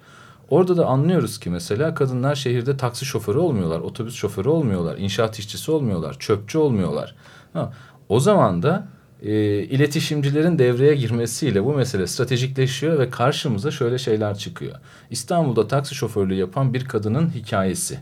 Orada 0.51 0.77
da 0.77 0.87
anlıyoruz 0.87 1.41
ki 1.41 1.51
mesela 1.51 1.95
kadınlar 1.95 2.35
şehirde 2.35 2.77
taksi 2.77 3.05
şoförü 3.05 3.39
olmuyorlar, 3.39 3.81
otobüs 3.81 4.15
şoförü 4.15 4.49
olmuyorlar, 4.49 4.99
inşaat 4.99 5.39
işçisi 5.39 5.71
olmuyorlar, 5.71 6.17
çöpçü 6.19 6.59
olmuyorlar. 6.59 7.15
Ha, 7.53 7.73
O 8.09 8.21
zaman 8.21 8.63
da 8.63 8.89
e, 9.23 9.33
iletişimcilerin 9.63 10.59
devreye 10.59 10.95
girmesiyle 10.95 11.65
bu 11.65 11.75
mesele 11.75 12.07
stratejikleşiyor 12.07 12.99
ve 12.99 13.11
karşımıza 13.11 13.71
şöyle 13.71 13.99
şeyler 13.99 14.39
çıkıyor. 14.39 14.75
İstanbul'da 15.11 15.69
taksi 15.69 15.95
şoförlüğü 15.95 16.35
yapan 16.35 16.75
bir 16.75 16.85
kadının 16.85 17.31
hikayesi 17.31 17.99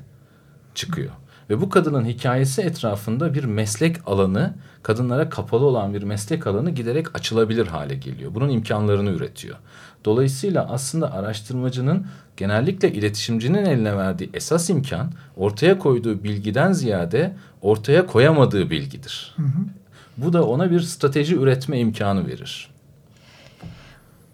çıkıyor. 0.74 1.10
Ve 1.50 1.60
bu 1.60 1.70
kadının 1.70 2.04
hikayesi 2.04 2.62
etrafında 2.62 3.34
bir 3.34 3.44
meslek 3.44 3.96
alanı, 4.06 4.54
kadınlara 4.82 5.28
kapalı 5.30 5.64
olan 5.64 5.94
bir 5.94 6.02
meslek 6.02 6.46
alanı 6.46 6.70
giderek 6.70 7.14
açılabilir 7.14 7.66
hale 7.66 7.94
geliyor. 7.94 8.34
Bunun 8.34 8.48
imkanlarını 8.48 9.10
üretiyor. 9.10 9.56
Dolayısıyla 10.04 10.68
aslında 10.70 11.12
araştırmacının 11.12 12.06
genellikle 12.36 12.92
iletişimcinin 12.92 13.64
eline 13.64 13.96
verdiği 13.96 14.30
esas 14.34 14.70
imkan 14.70 15.12
ortaya 15.36 15.78
koyduğu 15.78 16.24
bilgiden 16.24 16.72
ziyade 16.72 17.36
ortaya 17.62 18.06
koyamadığı 18.06 18.70
bilgidir. 18.70 19.34
Hı 19.36 19.42
hı. 19.42 19.79
Bu 20.24 20.32
da 20.32 20.46
ona 20.46 20.70
bir 20.70 20.80
strateji 20.80 21.36
üretme 21.36 21.78
imkanı 21.78 22.26
verir. 22.26 22.70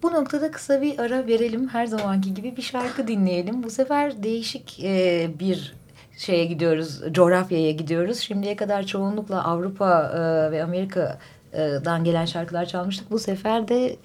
Bu 0.03 0.11
noktada 0.11 0.51
kısa 0.51 0.81
bir 0.81 0.99
ara 0.99 1.27
verelim. 1.27 1.67
Her 1.67 1.85
zamanki 1.85 2.33
gibi 2.33 2.57
bir 2.57 2.61
şarkı 2.61 3.07
dinleyelim. 3.07 3.63
Bu 3.63 3.69
sefer 3.69 4.23
değişik 4.23 4.83
e, 4.83 5.29
bir 5.39 5.75
şeye 6.17 6.45
gidiyoruz, 6.45 7.01
coğrafyaya 7.11 7.71
gidiyoruz. 7.71 8.19
Şimdiye 8.19 8.55
kadar 8.55 8.85
çoğunlukla 8.85 9.43
Avrupa 9.43 10.11
e, 10.15 10.51
ve 10.51 10.63
Amerika'dan 10.63 12.03
gelen 12.03 12.25
şarkılar 12.25 12.65
çalmıştık. 12.65 13.11
Bu 13.11 13.19
sefer 13.19 13.67
de 13.67 13.95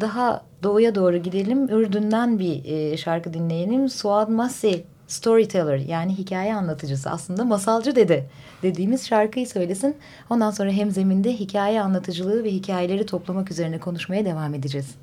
daha 0.00 0.44
doğuya 0.62 0.94
doğru 0.94 1.16
gidelim. 1.16 1.68
Ürdün'den 1.68 2.38
bir 2.38 2.64
e, 2.64 2.96
şarkı 2.96 3.34
dinleyelim. 3.34 3.88
Suad 3.88 4.28
Masi 4.28 4.84
storyteller 5.08 5.76
yani 5.76 6.18
hikaye 6.18 6.54
anlatıcısı 6.54 7.10
aslında 7.10 7.44
masalcı 7.44 7.96
dede 7.96 8.26
dediğimiz 8.62 9.06
şarkıyı 9.06 9.46
söylesin. 9.46 9.96
Ondan 10.30 10.50
sonra 10.50 10.70
hemzeminde 10.70 11.32
hikaye 11.32 11.82
anlatıcılığı 11.82 12.44
ve 12.44 12.50
hikayeleri 12.50 13.06
toplamak 13.06 13.50
üzerine 13.50 13.80
konuşmaya 13.80 14.24
devam 14.24 14.54
edeceğiz. 14.54 14.94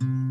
Müzik 0.00 0.27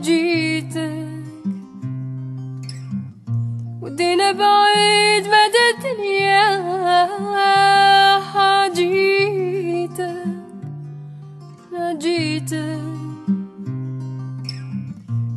جيتك. 0.00 1.24
ودينا 3.82 4.32
بعيد 4.32 5.24
مدى 5.26 5.64
الدنيا 5.74 6.64
جيتك. 8.74 10.26
ناجيتك 11.72 12.82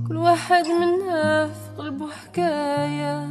كل 0.07 0.17
واحد 0.17 0.67
منا 0.67 1.47
في 1.47 1.69
قلبه 1.77 2.09
حكاية. 2.09 3.29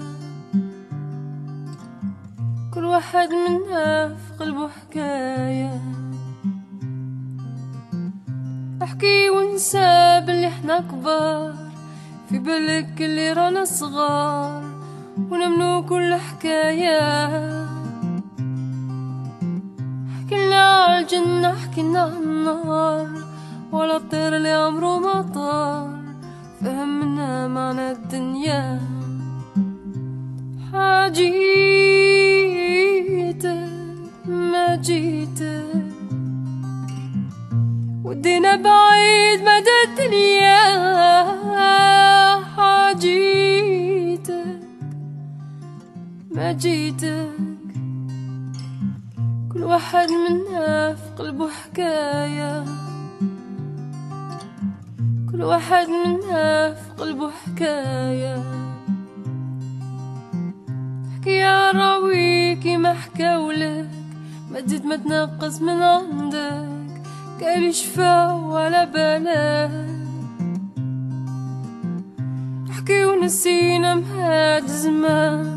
كل 2.75 2.85
واحد 2.85 3.29
منا 3.33 4.09
في 4.09 4.45
قلبه 4.45 4.69
حكاية. 4.69 5.96
احكي 8.97 9.31
وانسى 9.31 10.23
باللي 10.27 10.49
إحنا 10.49 10.81
كبار. 10.81 11.55
في 12.29 12.39
بالك 12.39 13.03
اللي 13.03 13.33
رانا 13.33 13.65
صغار 13.65 14.65
ونمنو 15.31 15.85
كل 15.87 16.15
حكاية. 16.15 17.01
حكينا 20.17 20.61
عالجنة 20.61 21.53
حكينا 21.53 22.01
عالنار 22.01 23.09
ولا 23.73 23.97
الطير 23.97 24.37
اللي 24.37 24.53
عمره 24.53 24.99
ما 24.99 25.23
طار. 25.35 25.91
فهمنا 26.61 27.49
معنى 27.49 27.91
الدنيا. 27.91 28.81
جيتك. 46.59 47.31
كل 49.53 49.63
واحد 49.63 50.09
منا 50.11 50.95
في 50.95 51.11
قلبه 51.19 51.49
حكاية. 51.49 52.65
كل 55.33 55.43
واحد 55.43 55.87
منا 55.89 56.75
في 56.75 56.91
قلبه 56.99 57.31
حكاية. 57.31 58.43
حكي 61.15 61.45
راويكي 61.75 62.77
ما 62.77 62.93
حكاولك 62.95 63.91
ما 64.51 64.61
تزيد 64.61 64.85
ما 64.87 64.97
تنقص 64.97 65.61
من 65.61 65.83
عندك. 65.83 67.03
قال 67.41 67.75
شفا 67.75 68.33
ولا 68.33 68.85
بالك. 68.85 69.87
حكي 72.71 73.05
ونسينا 73.05 73.95
مهاد 73.95 74.67
زمان. 74.67 75.56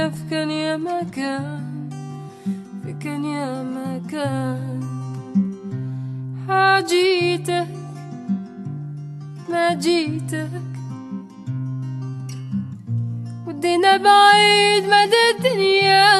خلينا 0.00 0.14
في 0.16 0.22
كان 0.30 0.50
يا 0.50 0.76
مكان 0.76 1.90
كان 3.00 3.24
يا 3.24 3.62
حاجيتك 6.48 7.68
ما 9.48 9.74
جيتك. 9.74 10.50
ودينا 13.46 13.96
بعيد 13.96 14.84
مدى 14.84 15.22
الدنيا. 15.36 16.10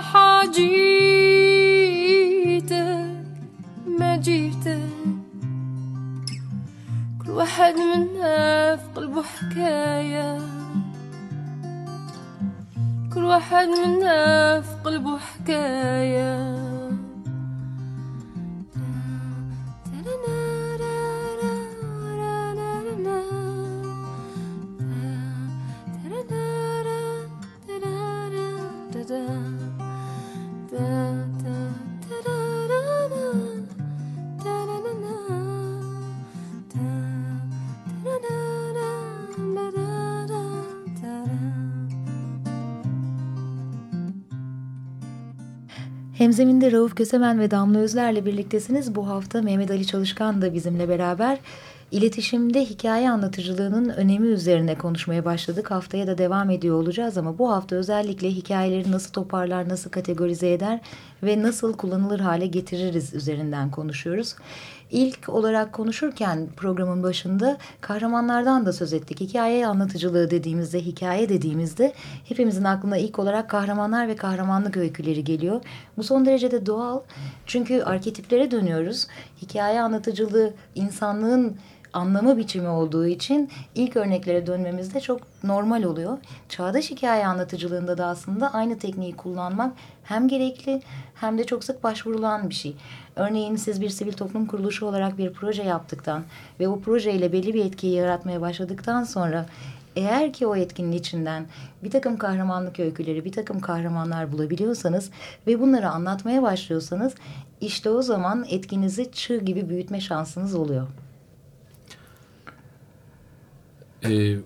حاجيتك 0.00 0.70
ما 3.98 4.16
جيتك. 4.16 4.88
كل 7.24 7.30
واحد 7.30 7.74
منا 7.74 8.76
في 8.76 8.88
قلبه 8.94 9.22
حكاية. 9.22 10.59
كل 13.14 13.24
واحد 13.24 13.68
منا 13.68 14.60
في 14.60 14.74
قلبه 14.84 15.18
حكاية. 15.18 16.69
Hemzeminde 46.20 46.72
Rauf 46.72 46.94
Kösemen 46.94 47.40
ve 47.40 47.50
Damla 47.50 47.78
Özler'le 47.78 48.26
birliktesiniz. 48.26 48.94
Bu 48.94 49.08
hafta 49.08 49.42
Mehmet 49.42 49.70
Ali 49.70 49.86
Çalışkan 49.86 50.42
da 50.42 50.54
bizimle 50.54 50.88
beraber 50.88 51.38
iletişimde 51.90 52.64
hikaye 52.64 53.10
anlatıcılığının 53.10 53.88
önemi 53.88 54.26
üzerine 54.26 54.78
konuşmaya 54.78 55.24
başladık. 55.24 55.70
Haftaya 55.70 56.06
da 56.06 56.18
devam 56.18 56.50
ediyor 56.50 56.76
olacağız 56.76 57.18
ama 57.18 57.38
bu 57.38 57.50
hafta 57.50 57.76
özellikle 57.76 58.30
hikayeleri 58.30 58.90
nasıl 58.90 59.12
toparlar, 59.12 59.68
nasıl 59.68 59.90
kategorize 59.90 60.52
eder 60.52 60.80
ve 61.22 61.42
nasıl 61.42 61.76
kullanılır 61.76 62.20
hale 62.20 62.46
getiririz 62.46 63.14
üzerinden 63.14 63.70
konuşuyoruz. 63.70 64.34
İlk 64.90 65.28
olarak 65.28 65.72
konuşurken 65.72 66.48
programın 66.56 67.02
başında 67.02 67.58
kahramanlardan 67.80 68.66
da 68.66 68.72
söz 68.72 68.92
ettik. 68.92 69.20
Hikaye 69.20 69.66
anlatıcılığı 69.66 70.30
dediğimizde, 70.30 70.80
hikaye 70.80 71.28
dediğimizde 71.28 71.92
hepimizin 72.24 72.64
aklına 72.64 72.96
ilk 72.96 73.18
olarak 73.18 73.50
kahramanlar 73.50 74.08
ve 74.08 74.16
kahramanlık 74.16 74.76
öyküleri 74.76 75.24
geliyor. 75.24 75.60
Bu 75.96 76.02
son 76.02 76.26
derece 76.26 76.50
de 76.50 76.66
doğal. 76.66 77.00
Çünkü 77.46 77.82
arketiplere 77.82 78.50
dönüyoruz. 78.50 79.06
Hikaye 79.42 79.80
anlatıcılığı 79.80 80.54
insanlığın 80.74 81.56
anlama 81.92 82.36
biçimi 82.36 82.68
olduğu 82.68 83.06
için 83.06 83.50
ilk 83.74 83.96
örneklere 83.96 84.46
dönmemiz 84.46 84.94
de 84.94 85.00
çok 85.00 85.20
normal 85.44 85.82
oluyor. 85.82 86.18
Çağdaş 86.48 86.90
hikaye 86.90 87.26
anlatıcılığında 87.26 87.98
da 87.98 88.06
aslında 88.06 88.54
aynı 88.54 88.78
tekniği 88.78 89.16
kullanmak 89.16 89.72
hem 90.04 90.28
gerekli 90.28 90.82
hem 91.14 91.38
de 91.38 91.44
çok 91.44 91.64
sık 91.64 91.84
başvurulan 91.84 92.50
bir 92.50 92.54
şey. 92.54 92.76
Örneğin 93.16 93.56
siz 93.56 93.80
bir 93.80 93.90
sivil 93.90 94.12
toplum 94.12 94.46
kuruluşu 94.46 94.86
olarak 94.86 95.18
bir 95.18 95.32
proje 95.32 95.62
yaptıktan 95.62 96.22
ve 96.60 96.68
o 96.68 96.80
projeyle 96.80 97.32
belli 97.32 97.54
bir 97.54 97.64
etkiyi 97.64 97.94
yaratmaya 97.94 98.40
başladıktan 98.40 99.04
sonra 99.04 99.46
eğer 99.96 100.32
ki 100.32 100.46
o 100.46 100.56
etkinin 100.56 100.92
içinden 100.92 101.46
bir 101.84 101.90
takım 101.90 102.16
kahramanlık 102.16 102.80
öyküleri, 102.80 103.24
bir 103.24 103.32
takım 103.32 103.60
kahramanlar 103.60 104.32
bulabiliyorsanız 104.32 105.10
ve 105.46 105.60
bunları 105.60 105.88
anlatmaya 105.88 106.42
başlıyorsanız 106.42 107.14
işte 107.60 107.90
o 107.90 108.02
zaman 108.02 108.44
etkinizi 108.48 109.12
çığ 109.12 109.38
gibi 109.38 109.68
büyütme 109.68 110.00
şansınız 110.00 110.54
oluyor. 110.54 110.86
Ee, 114.04 114.36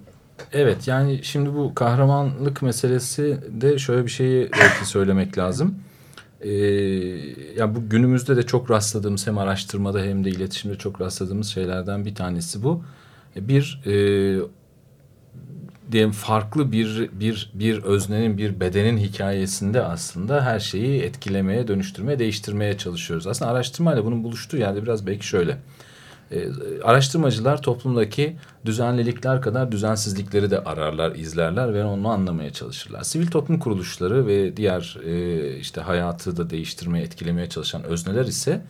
evet 0.53 0.89
yani 0.89 1.21
şimdi 1.23 1.55
bu 1.55 1.75
kahramanlık 1.75 2.63
meselesi 2.63 3.39
de 3.49 3.79
şöyle 3.79 4.05
bir 4.05 4.11
şeyi 4.11 4.51
belki 4.53 4.87
söylemek 4.87 5.39
lazım. 5.39 5.75
Ee, 6.41 6.51
ya 7.57 7.75
bu 7.75 7.89
günümüzde 7.89 8.37
de 8.37 8.43
çok 8.43 8.71
rastladığımız 8.71 9.27
hem 9.27 9.39
araştırmada 9.39 10.01
hem 10.03 10.25
de 10.25 10.31
iletişimde 10.31 10.79
çok 10.79 11.01
rastladığımız 11.01 11.49
şeylerden 11.49 12.05
bir 12.05 12.15
tanesi 12.15 12.63
bu. 12.63 12.85
Bir 13.37 13.81
e, 13.87 13.95
diyelim 15.93 16.13
farklı 16.13 16.73
bir 16.73 17.11
bir 17.13 17.51
bir 17.55 17.83
öznenin 17.83 18.39
bir 18.39 18.61
bedenin 18.61 18.99
hikayesinde 18.99 19.83
aslında 19.83 20.45
her 20.45 20.61
şeyi 20.61 21.03
etkilemeye, 21.03 21.69
dönüştürmeye, 21.69 22.19
değiştirmeye 22.19 22.79
çalışıyoruz. 22.79 23.27
Aslında 23.27 23.51
araştırmayla 23.51 24.05
bunun 24.05 24.25
buluştuğu 24.25 24.57
yerde 24.57 24.83
biraz 24.83 25.07
belki 25.07 25.27
şöyle. 25.27 25.59
E, 26.31 26.49
araştırmacılar 26.83 27.63
toplumdaki 27.63 28.37
düzenlilikler 28.65 29.43
kadar 29.43 29.73
düzensizlikleri 29.73 30.51
de 30.51 30.65
ararlar, 30.65 31.15
izlerler 31.15 31.75
ve 31.75 31.85
onu 31.85 32.09
anlamaya 32.09 32.53
çalışırlar. 32.53 33.03
Sivil 33.03 33.27
toplum 33.27 33.59
kuruluşları 33.59 34.27
ve 34.27 34.57
diğer 34.57 34.99
e, 35.05 35.57
işte 35.57 35.81
hayatı 35.81 36.37
da 36.37 36.51
değiştirmeye, 36.51 37.05
etkilemeye 37.05 37.49
çalışan 37.49 37.83
özneler 37.83 38.25
ise 38.25 38.63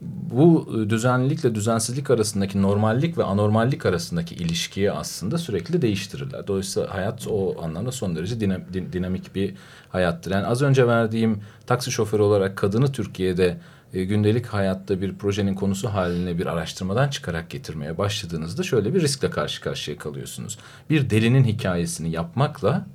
bu 0.00 0.74
düzenlilikle 0.88 1.54
düzensizlik 1.54 2.10
arasındaki 2.10 2.62
normallik 2.62 3.18
ve 3.18 3.24
anormallik 3.24 3.86
arasındaki 3.86 4.34
ilişkiyi 4.34 4.92
aslında 4.92 5.38
sürekli 5.38 5.82
değiştirirler. 5.82 6.46
Dolayısıyla 6.46 6.94
hayat 6.94 7.26
o 7.30 7.62
anlamda 7.62 7.92
son 7.92 8.16
derece 8.16 8.40
dinam, 8.40 8.60
dinamik 8.92 9.34
bir 9.34 9.54
hayattır. 9.88 10.30
Yani 10.30 10.46
az 10.46 10.62
önce 10.62 10.86
verdiğim 10.86 11.40
taksi 11.66 11.92
şoförü 11.92 12.22
olarak 12.22 12.56
kadını 12.56 12.92
Türkiye'de 12.92 13.56
e, 13.94 14.04
gündelik 14.04 14.46
hayatta 14.46 15.00
bir 15.00 15.14
projenin 15.14 15.54
konusu 15.54 15.88
haline 15.88 16.38
bir 16.38 16.46
araştırmadan 16.46 17.08
çıkarak 17.08 17.50
getirmeye 17.50 17.98
başladığınızda 17.98 18.62
şöyle 18.62 18.94
bir 18.94 19.00
riskle 19.00 19.30
karşı 19.30 19.60
karşıya 19.60 19.98
kalıyorsunuz. 19.98 20.58
Bir 20.90 21.10
delinin 21.10 21.44
hikayesini 21.44 22.10
yapmakla 22.10 22.86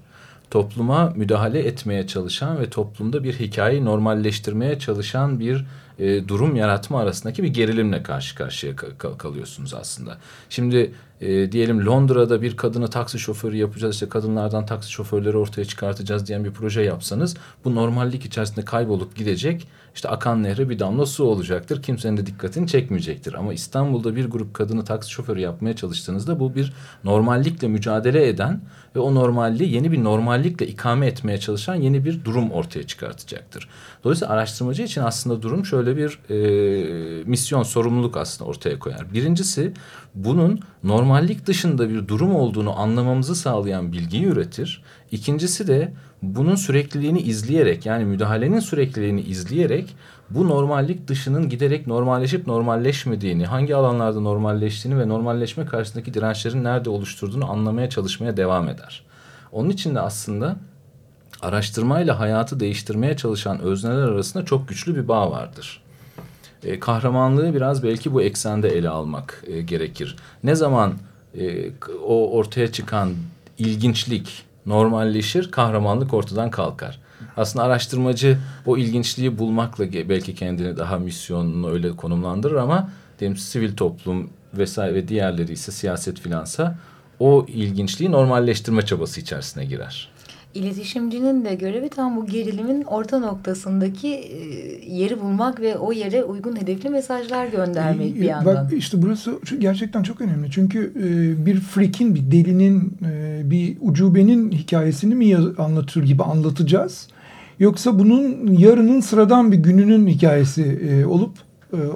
topluma 0.52 1.10
müdahale 1.16 1.60
etmeye 1.60 2.08
çalışan 2.08 2.60
ve 2.60 2.70
toplumda 2.70 3.24
bir 3.24 3.34
hikayeyi 3.34 3.86
normalleştirmeye 3.86 4.80
çalışan 4.80 5.40
bir 5.40 5.66
e, 6.00 6.28
durum 6.28 6.56
yaratma 6.56 7.00
arasındaki 7.00 7.44
bir 7.44 7.48
gerilimle 7.48 8.04
karşı 8.04 8.36
karşıya 8.36 8.76
kal 8.76 9.14
kalıyorsunuz 9.14 9.74
aslında. 9.74 10.18
Şimdi 10.50 10.92
e, 11.22 11.52
diyelim 11.52 11.86
Londra'da 11.86 12.42
bir 12.42 12.58
kadını 12.58 12.88
taksi 12.88 13.20
şoförü 13.20 13.58
yapacağız 13.58 13.94
işte 13.94 14.10
kadınlardan 14.10 14.66
taksi 14.66 14.92
şoförleri 14.92 15.38
ortaya 15.38 15.66
çıkartacağız 15.66 16.28
diyen 16.28 16.46
bir 16.46 16.52
proje 16.52 16.82
yapsanız 16.82 17.38
bu 17.66 17.76
normallik 17.76 18.26
içerisinde 18.26 18.66
kaybolup 18.66 19.16
gidecek 19.16 19.68
işte 19.96 20.10
akan 20.10 20.44
nehre 20.44 20.70
bir 20.70 20.80
damla 20.80 21.06
su 21.06 21.24
olacaktır. 21.24 21.84
Kimsenin 21.84 22.18
de 22.18 22.26
dikkatini 22.26 22.68
çekmeyecektir. 22.68 23.34
Ama 23.34 23.54
İstanbul'da 23.54 24.16
bir 24.16 24.26
grup 24.26 24.54
kadını 24.54 24.86
taksi 24.86 25.12
şoförü 25.12 25.40
yapmaya 25.40 25.76
çalıştığınızda 25.76 26.40
bu 26.40 26.56
bir 26.56 26.74
normallikle 27.04 27.68
mücadele 27.68 28.28
eden 28.28 28.62
ve 28.96 29.00
o 29.00 29.16
normalliği 29.16 29.74
yeni 29.74 29.92
bir 29.92 30.04
normallikle 30.04 30.68
ikame 30.68 31.08
etmeye 31.08 31.40
çalışan 31.40 31.76
yeni 31.76 32.06
bir 32.06 32.26
durum 32.26 32.52
ortaya 32.52 32.84
çıkartacaktır. 32.84 33.70
Dolayısıyla 34.04 34.34
araştırmacı 34.34 34.84
için 34.84 35.02
aslında 35.02 35.42
durum 35.42 35.66
şöyle 35.66 35.85
bir 35.98 36.20
e, 36.30 37.24
misyon, 37.24 37.64
sorumluluk 37.64 38.18
aslında 38.18 38.50
ortaya 38.50 38.80
koyar. 38.80 39.14
Birincisi 39.14 39.74
bunun 40.16 40.60
normallik 40.84 41.46
dışında 41.46 41.90
bir 41.90 42.08
durum 42.08 42.36
olduğunu 42.36 42.80
anlamamızı 42.80 43.36
sağlayan 43.36 43.92
bilgiyi 43.92 44.26
üretir. 44.26 44.84
İkincisi 45.12 45.68
de 45.68 45.94
bunun 46.22 46.56
sürekliliğini 46.56 47.22
izleyerek 47.22 47.86
yani 47.86 48.06
müdahalenin 48.06 48.60
sürekliliğini 48.60 49.22
izleyerek 49.22 49.96
bu 50.30 50.50
normallik 50.50 51.08
dışının 51.08 51.50
giderek 51.50 51.88
normalleşip 51.88 52.48
normalleşmediğini, 52.48 53.46
hangi 53.46 53.76
alanlarda 53.76 54.20
normalleştiğini 54.20 55.00
ve 55.00 55.10
normalleşme 55.10 55.66
karşısındaki 55.66 56.14
dirençlerin 56.14 56.64
nerede 56.64 56.90
oluşturduğunu 56.90 57.52
anlamaya 57.52 57.90
çalışmaya 57.90 58.38
devam 58.38 58.70
eder. 58.70 59.04
Onun 59.52 59.70
için 59.70 59.96
de 59.96 60.00
aslında 60.00 60.56
araştırmayla 61.46 62.20
hayatı 62.20 62.60
değiştirmeye 62.60 63.18
çalışan 63.18 63.60
özneler 63.60 64.08
arasında 64.08 64.46
çok 64.46 64.68
güçlü 64.68 64.96
bir 64.96 65.08
bağ 65.08 65.32
vardır. 65.32 65.82
E, 66.64 66.80
kahramanlığı 66.80 67.54
biraz 67.54 67.84
belki 67.84 68.14
bu 68.14 68.22
eksende 68.22 68.70
ele 68.70 68.90
almak 68.90 69.44
e, 69.48 69.62
gerekir. 69.62 70.16
Ne 70.44 70.56
zaman 70.56 70.94
e, 71.40 71.70
o 72.08 72.32
ortaya 72.32 72.72
çıkan 72.72 73.14
ilginçlik 73.58 74.44
normalleşir, 74.66 75.52
kahramanlık 75.52 76.14
ortadan 76.14 76.52
kalkar. 76.52 77.00
Aslında 77.38 77.66
araştırmacı 77.66 78.38
o 78.66 78.78
ilginçliği 78.78 79.38
bulmakla 79.38 79.94
belki 79.94 80.36
kendini 80.36 80.78
daha 80.78 81.00
misyonunu 81.00 81.72
öyle 81.72 81.92
konumlandırır 81.92 82.56
ama 82.56 82.90
diyelim 83.20 83.38
sivil 83.38 83.76
toplum 83.76 84.30
vesaire 84.54 84.96
ve 84.96 85.08
diğerleri 85.08 85.52
ise 85.52 85.72
siyaset 85.72 86.20
filansa 86.20 86.78
o 87.20 87.46
ilginçliği 87.48 88.12
normalleştirme 88.12 88.82
çabası 88.82 89.22
içerisine 89.22 89.66
girer. 89.66 90.15
İletişimcinin 90.56 91.46
de 91.46 91.56
görevi 91.56 91.90
tam 91.90 92.16
bu 92.16 92.26
gerilimin 92.26 92.84
orta 92.84 93.20
noktasındaki 93.20 94.08
e, 94.08 94.38
yeri 94.88 95.22
bulmak 95.22 95.60
ve 95.60 95.78
o 95.78 95.92
yere 95.92 96.24
uygun 96.24 96.56
hedefli 96.56 96.90
mesajlar 96.90 97.48
göndermek 97.48 98.16
bir 98.16 98.24
yandan. 98.24 98.56
Bak 98.56 98.74
işte 98.74 99.02
burası 99.02 99.40
gerçekten 99.60 100.04
çok 100.04 100.22
önemli. 100.22 100.52
Çünkü 100.52 100.94
e, 100.96 101.46
bir 101.46 101.60
freak'in, 101.60 102.16
bir 102.16 102.32
delinin, 102.32 102.98
e, 103.06 103.42
bir 103.46 103.78
ucubenin 103.82 104.52
hikayesini 104.52 105.16
mi 105.16 105.38
anlatır 105.58 106.04
gibi 106.04 106.24
anlatacağız? 106.24 107.08
Yoksa 107.60 108.00
bunun 108.00 108.54
yarının 108.54 109.00
sıradan 109.00 109.52
bir 109.52 109.58
gününün 109.58 110.08
hikayesi 110.08 111.06
olup 111.10 111.32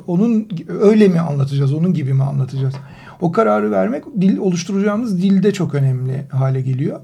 onun 0.07 0.47
öyle 0.81 1.07
mi 1.07 1.19
anlatacağız, 1.19 1.73
onun 1.73 1.93
gibi 1.93 2.13
mi 2.13 2.23
anlatacağız? 2.23 2.73
O 3.21 3.31
kararı 3.31 3.71
vermek 3.71 4.03
dil 4.21 4.37
oluşturacağımız 4.37 5.21
dilde 5.21 5.51
çok 5.53 5.75
önemli 5.75 6.25
hale 6.31 6.61
geliyor. 6.61 6.99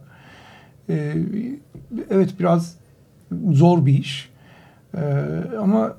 E, 0.90 1.16
evet 2.10 2.30
biraz 2.40 2.76
zor 3.52 3.86
bir 3.86 3.94
iş. 3.94 4.30
E, 4.94 5.02
ama 5.60 5.98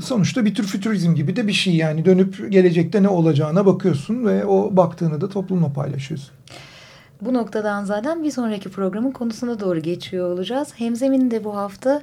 sonuçta 0.00 0.44
bir 0.44 0.54
tür 0.54 0.64
fütürizm 0.64 1.14
gibi 1.14 1.36
de 1.36 1.46
bir 1.46 1.52
şey 1.52 1.76
yani 1.76 2.04
dönüp 2.04 2.52
gelecekte 2.52 3.02
ne 3.02 3.08
olacağına 3.08 3.66
bakıyorsun 3.66 4.26
ve 4.26 4.44
o 4.44 4.76
baktığını 4.76 5.20
da 5.20 5.28
toplumla 5.28 5.72
paylaşıyorsun. 5.72 6.30
Bu 7.20 7.34
noktadan 7.34 7.84
zaten 7.84 8.22
bir 8.22 8.30
sonraki 8.30 8.68
programın 8.68 9.10
konusuna 9.10 9.60
doğru 9.60 9.80
geçiyor 9.80 10.32
olacağız. 10.32 10.68
Hemzemin 10.76 11.30
de 11.30 11.44
bu 11.44 11.56
hafta 11.56 12.02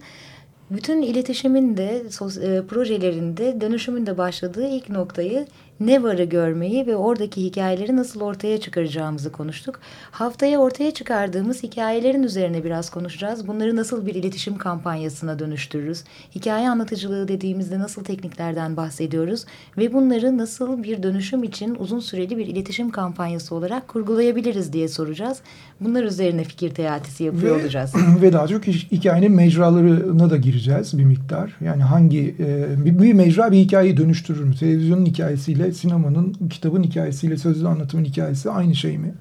bütün 0.71 1.01
iletişimin 1.01 1.77
de 1.77 2.03
e, 2.41 2.61
projelerinde 2.67 3.61
dönüşümün 3.61 4.05
de 4.05 4.17
başladığı 4.17 4.67
ilk 4.67 4.89
noktayı 4.89 5.47
ne 5.79 6.03
varı 6.03 6.23
görmeyi 6.23 6.87
ve 6.87 6.95
oradaki 6.95 7.43
hikayeleri 7.43 7.95
nasıl 7.95 8.21
ortaya 8.21 8.59
çıkaracağımızı 8.59 9.31
konuştuk. 9.31 9.79
Haftaya 10.11 10.59
ortaya 10.59 10.91
çıkardığımız 10.91 11.63
hikayelerin 11.63 12.23
üzerine 12.23 12.63
biraz 12.63 12.89
konuşacağız. 12.89 13.47
Bunları 13.47 13.75
nasıl 13.75 14.05
bir 14.05 14.15
iletişim 14.15 14.57
kampanyasına 14.57 15.39
dönüştürürüz? 15.39 16.03
Hikaye 16.35 16.69
anlatıcılığı 16.69 17.27
dediğimizde 17.27 17.79
nasıl 17.79 18.03
tekniklerden 18.03 18.77
bahsediyoruz? 18.77 19.45
Ve 19.77 19.93
bunları 19.93 20.37
nasıl 20.37 20.83
bir 20.83 21.03
dönüşüm 21.03 21.43
için 21.43 21.75
uzun 21.79 21.99
süreli 21.99 22.37
bir 22.37 22.47
iletişim 22.47 22.89
kampanyası 22.89 23.55
olarak 23.55 23.87
kurgulayabiliriz 23.87 24.73
diye 24.73 24.87
soracağız. 24.87 25.37
Bunlar 25.81 26.03
üzerine 26.03 26.43
fikir 26.43 26.69
teatisi 26.69 27.23
yapıyor 27.23 27.55
ve, 27.55 27.61
olacağız. 27.61 27.93
Ve 28.21 28.33
daha 28.33 28.47
çok 28.47 28.67
hikayenin 28.67 29.31
mecralarına 29.31 30.29
da 30.29 30.37
gireceğiz 30.37 30.97
bir 30.97 31.03
miktar. 31.03 31.55
Yani 31.61 31.83
hangi 31.83 32.35
e, 32.39 32.85
bir, 32.85 33.01
bir 33.01 33.13
mecra 33.13 33.51
bir 33.51 33.57
hikayeyi 33.57 33.97
dönüştürür 33.97 34.43
mü? 34.43 34.55
Televizyonun 34.55 35.05
hikayesiyle 35.05 35.68
sinemanın, 35.73 36.33
kitabın 36.49 36.83
hikayesiyle 36.83 37.37
sözlü 37.37 37.67
anlatımın 37.67 38.05
hikayesi 38.05 38.49
aynı 38.49 38.75
şey 38.75 38.97
mi? 38.97 39.13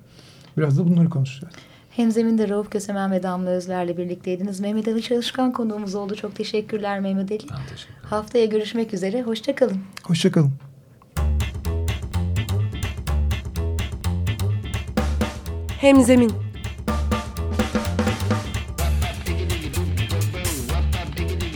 Biraz 0.56 0.78
da 0.78 0.88
bunları 0.88 1.10
konuşacağız. 1.10 1.54
Hem 1.90 2.10
zeminde 2.10 2.48
Rauf 2.48 2.70
Kösemen 2.70 3.12
ve 3.12 3.22
Damla 3.22 3.50
Özler'le 3.50 3.96
birlikteydiniz. 3.96 4.60
Mehmet 4.60 4.88
Ali 4.88 5.02
Çalışkan 5.02 5.52
konuğumuz 5.52 5.94
oldu. 5.94 6.14
Çok 6.14 6.34
teşekkürler 6.34 7.00
Mehmet 7.00 7.32
Ali. 7.32 7.40
Ben 7.50 7.66
teşekkür. 7.70 7.94
Haftaya 8.02 8.44
görüşmek 8.44 8.94
üzere. 8.94 9.22
Hoşçakalın. 9.22 9.78
Hoşçakalın. 10.04 10.52
Hemzemin 15.80 16.32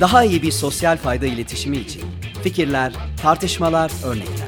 Daha 0.02 0.24
iyi 0.24 0.42
bir 0.42 0.52
sosyal 0.52 0.96
fayda 0.96 1.26
iletişimi 1.26 1.76
için 1.76 2.02
fikirler, 2.42 2.92
tartışmalar, 3.22 3.92
örnekler. 4.04 4.41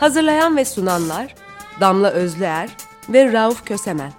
Hazırlayan 0.00 0.56
ve 0.56 0.64
sunanlar 0.64 1.34
Damla 1.80 2.10
Özlüer 2.10 2.70
ve 3.08 3.32
Rauf 3.32 3.64
Kösemen 3.64 4.12